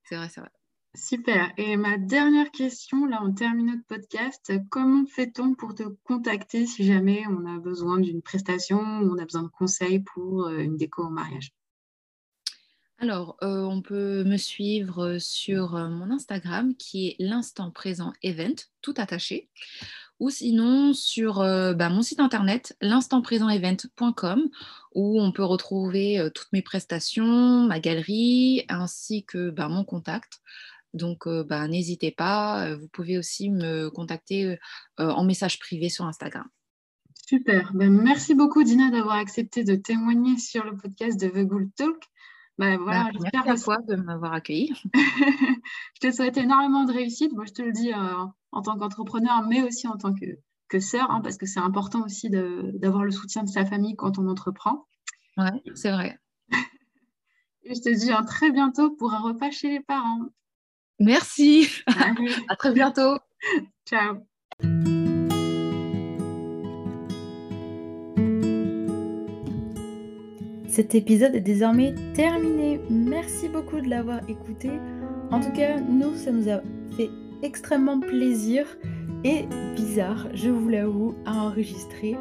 C'est 0.04 0.16
vrai, 0.16 0.28
c'est 0.28 0.40
vrai. 0.40 0.50
Super. 0.96 1.52
Et 1.58 1.76
ma 1.76 1.98
dernière 1.98 2.50
question, 2.50 3.04
là, 3.04 3.20
on 3.22 3.32
termine 3.32 3.66
notre 3.66 3.84
podcast. 3.84 4.50
Comment 4.70 5.04
fait-on 5.04 5.54
pour 5.54 5.74
te 5.74 5.82
contacter 6.04 6.66
si 6.66 6.84
jamais 6.84 7.22
on 7.28 7.44
a 7.44 7.58
besoin 7.58 7.98
d'une 8.00 8.22
prestation 8.22 8.78
ou 8.78 9.12
on 9.14 9.18
a 9.18 9.24
besoin 9.24 9.42
de 9.42 9.48
conseils 9.48 10.00
pour 10.00 10.46
euh, 10.46 10.58
une 10.58 10.78
déco 10.78 11.04
au 11.04 11.10
mariage? 11.10 11.52
Alors, 12.98 13.36
euh, 13.42 13.60
on 13.64 13.82
peut 13.82 14.24
me 14.24 14.38
suivre 14.38 15.18
sur 15.18 15.76
euh, 15.76 15.90
mon 15.90 16.10
Instagram 16.10 16.74
qui 16.76 17.08
est 17.08 17.16
l'instant 17.18 17.70
présent 17.70 18.14
event, 18.22 18.56
tout 18.80 18.94
attaché, 18.96 19.50
ou 20.18 20.30
sinon 20.30 20.94
sur 20.94 21.40
bah, 21.40 21.90
mon 21.90 22.00
site 22.00 22.20
internet 22.20 22.74
l'instantprésentevent.com 22.80 24.48
où 24.94 25.20
on 25.20 25.30
peut 25.30 25.44
retrouver 25.44 26.30
toutes 26.34 26.50
mes 26.54 26.62
prestations, 26.62 27.66
ma 27.66 27.80
galerie 27.80 28.64
ainsi 28.70 29.24
que 29.24 29.50
bah, 29.50 29.68
mon 29.68 29.84
contact. 29.84 30.40
Donc, 30.96 31.28
bah, 31.28 31.68
n'hésitez 31.68 32.10
pas. 32.10 32.74
Vous 32.74 32.88
pouvez 32.88 33.18
aussi 33.18 33.50
me 33.50 33.90
contacter 33.90 34.58
en 34.98 35.24
message 35.24 35.58
privé 35.58 35.88
sur 35.88 36.04
Instagram. 36.04 36.46
Super. 37.26 37.72
Ben, 37.74 37.90
merci 37.90 38.36
beaucoup, 38.36 38.62
Dina, 38.62 38.90
d'avoir 38.90 39.16
accepté 39.16 39.64
de 39.64 39.74
témoigner 39.74 40.38
sur 40.38 40.64
le 40.64 40.76
podcast 40.76 41.18
de 41.20 41.28
The 41.28 41.44
Ghoul 41.44 41.70
Talk. 41.72 41.96
Bah, 42.56 42.76
voilà, 42.76 43.10
bah, 43.12 43.28
merci 43.34 43.48
à 43.50 43.56
toi 43.56 43.78
de 43.82 43.96
m'avoir 43.96 44.32
accueilli. 44.32 44.72
je 45.94 46.00
te 46.00 46.12
souhaite 46.12 46.36
énormément 46.36 46.84
de 46.84 46.92
réussite. 46.92 47.32
Moi, 47.32 47.44
je 47.44 47.52
te 47.52 47.62
le 47.62 47.72
dis 47.72 47.92
euh, 47.92 48.24
en 48.52 48.62
tant 48.62 48.78
qu'entrepreneur, 48.78 49.42
mais 49.42 49.62
aussi 49.62 49.88
en 49.88 49.96
tant 49.96 50.14
que, 50.14 50.24
que 50.68 50.78
sœur, 50.78 51.10
hein, 51.10 51.20
parce 51.20 51.36
que 51.36 51.46
c'est 51.46 51.58
important 51.58 52.04
aussi 52.04 52.30
d'avoir 52.30 53.04
le 53.04 53.10
soutien 53.10 53.42
de 53.42 53.48
sa 53.48 53.66
famille 53.66 53.96
quand 53.96 54.18
on 54.18 54.28
entreprend. 54.28 54.86
Ouais, 55.36 55.62
c'est 55.74 55.90
vrai. 55.90 56.20
Et 57.64 57.74
je 57.74 57.80
te 57.80 57.92
dis 57.92 58.12
à 58.12 58.22
très 58.22 58.52
bientôt 58.52 58.92
pour 58.92 59.12
un 59.12 59.20
repas 59.20 59.50
chez 59.50 59.68
les 59.68 59.80
parents. 59.80 60.26
Merci. 60.98 61.68
à 62.48 62.56
très 62.56 62.72
bientôt. 62.72 63.18
Ciao. 63.88 64.16
Cet 70.68 70.94
épisode 70.94 71.34
est 71.34 71.40
désormais 71.40 71.94
terminé. 72.14 72.80
Merci 72.90 73.48
beaucoup 73.48 73.80
de 73.80 73.88
l'avoir 73.88 74.20
écouté. 74.28 74.70
En 75.30 75.40
tout 75.40 75.52
cas, 75.52 75.80
nous, 75.80 76.14
ça 76.14 76.30
nous 76.30 76.48
a 76.50 76.60
fait 76.96 77.08
extrêmement 77.42 77.98
plaisir 78.00 78.66
et 79.24 79.46
bizarre, 79.74 80.28
je 80.34 80.50
vous 80.50 80.68
l'avoue, 80.68 81.14
à 81.24 81.32
enregistrer. 81.32 82.16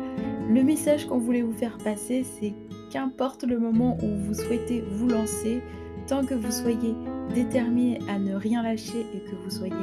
Le 0.50 0.64
message 0.64 1.06
qu'on 1.06 1.18
voulait 1.18 1.42
vous 1.42 1.54
faire 1.54 1.78
passer, 1.78 2.24
c'est 2.24 2.54
qu'importe 2.92 3.44
le 3.44 3.60
moment 3.60 3.98
où 4.02 4.16
vous 4.16 4.34
souhaitez 4.34 4.84
vous 4.90 5.10
lancer, 5.10 5.62
tant 6.08 6.26
que 6.26 6.34
vous 6.34 6.52
soyez 6.52 6.96
déterminé 7.34 8.00
à 8.08 8.20
ne 8.20 8.36
rien 8.36 8.63
lâcher 8.63 9.06
et 9.13 9.20
que 9.20 9.36
vous 9.36 9.50
soyez 9.50 9.74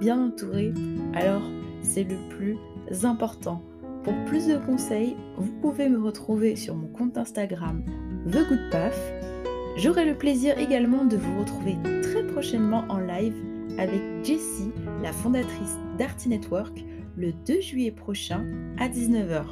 bien 0.00 0.20
entouré, 0.26 0.72
alors 1.14 1.42
c'est 1.82 2.04
le 2.04 2.16
plus 2.28 2.56
important. 3.04 3.62
Pour 4.02 4.14
plus 4.26 4.48
de 4.48 4.56
conseils, 4.56 5.16
vous 5.36 5.52
pouvez 5.60 5.88
me 5.88 6.02
retrouver 6.02 6.56
sur 6.56 6.74
mon 6.74 6.88
compte 6.88 7.16
Instagram 7.16 7.84
The 8.26 8.48
Good 8.48 8.70
Path. 8.70 8.98
J'aurai 9.76 10.04
le 10.04 10.16
plaisir 10.16 10.58
également 10.58 11.04
de 11.04 11.16
vous 11.16 11.38
retrouver 11.40 11.76
très 12.02 12.26
prochainement 12.26 12.84
en 12.88 12.98
live 12.98 13.34
avec 13.78 14.00
Jessie, 14.22 14.72
la 15.02 15.12
fondatrice 15.12 15.78
d'Arty 15.98 16.28
Network, 16.28 16.84
le 17.16 17.32
2 17.46 17.60
juillet 17.60 17.92
prochain 17.92 18.44
à 18.78 18.88
19h. 18.88 19.44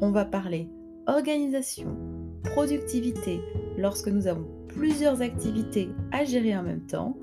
On 0.00 0.10
va 0.10 0.24
parler 0.24 0.68
organisation, 1.06 1.96
productivité 2.44 3.40
lorsque 3.78 4.08
nous 4.08 4.26
avons 4.26 4.46
plusieurs 4.76 5.22
activités 5.22 5.88
à 6.12 6.24
gérer 6.24 6.56
en 6.56 6.62
même 6.62 6.86
temps. 6.86 7.16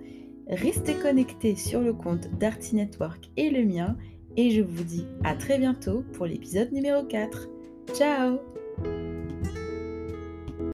Restez 0.47 0.95
connectés 0.95 1.55
sur 1.55 1.81
le 1.81 1.93
compte 1.93 2.29
d'Arty 2.37 2.75
Network 2.75 3.29
et 3.37 3.49
le 3.49 3.63
mien 3.63 3.95
et 4.35 4.49
je 4.51 4.61
vous 4.61 4.83
dis 4.83 5.05
à 5.23 5.35
très 5.35 5.57
bientôt 5.57 6.03
pour 6.13 6.25
l'épisode 6.25 6.71
numéro 6.71 7.03
4. 7.03 7.49
Ciao 7.93 8.39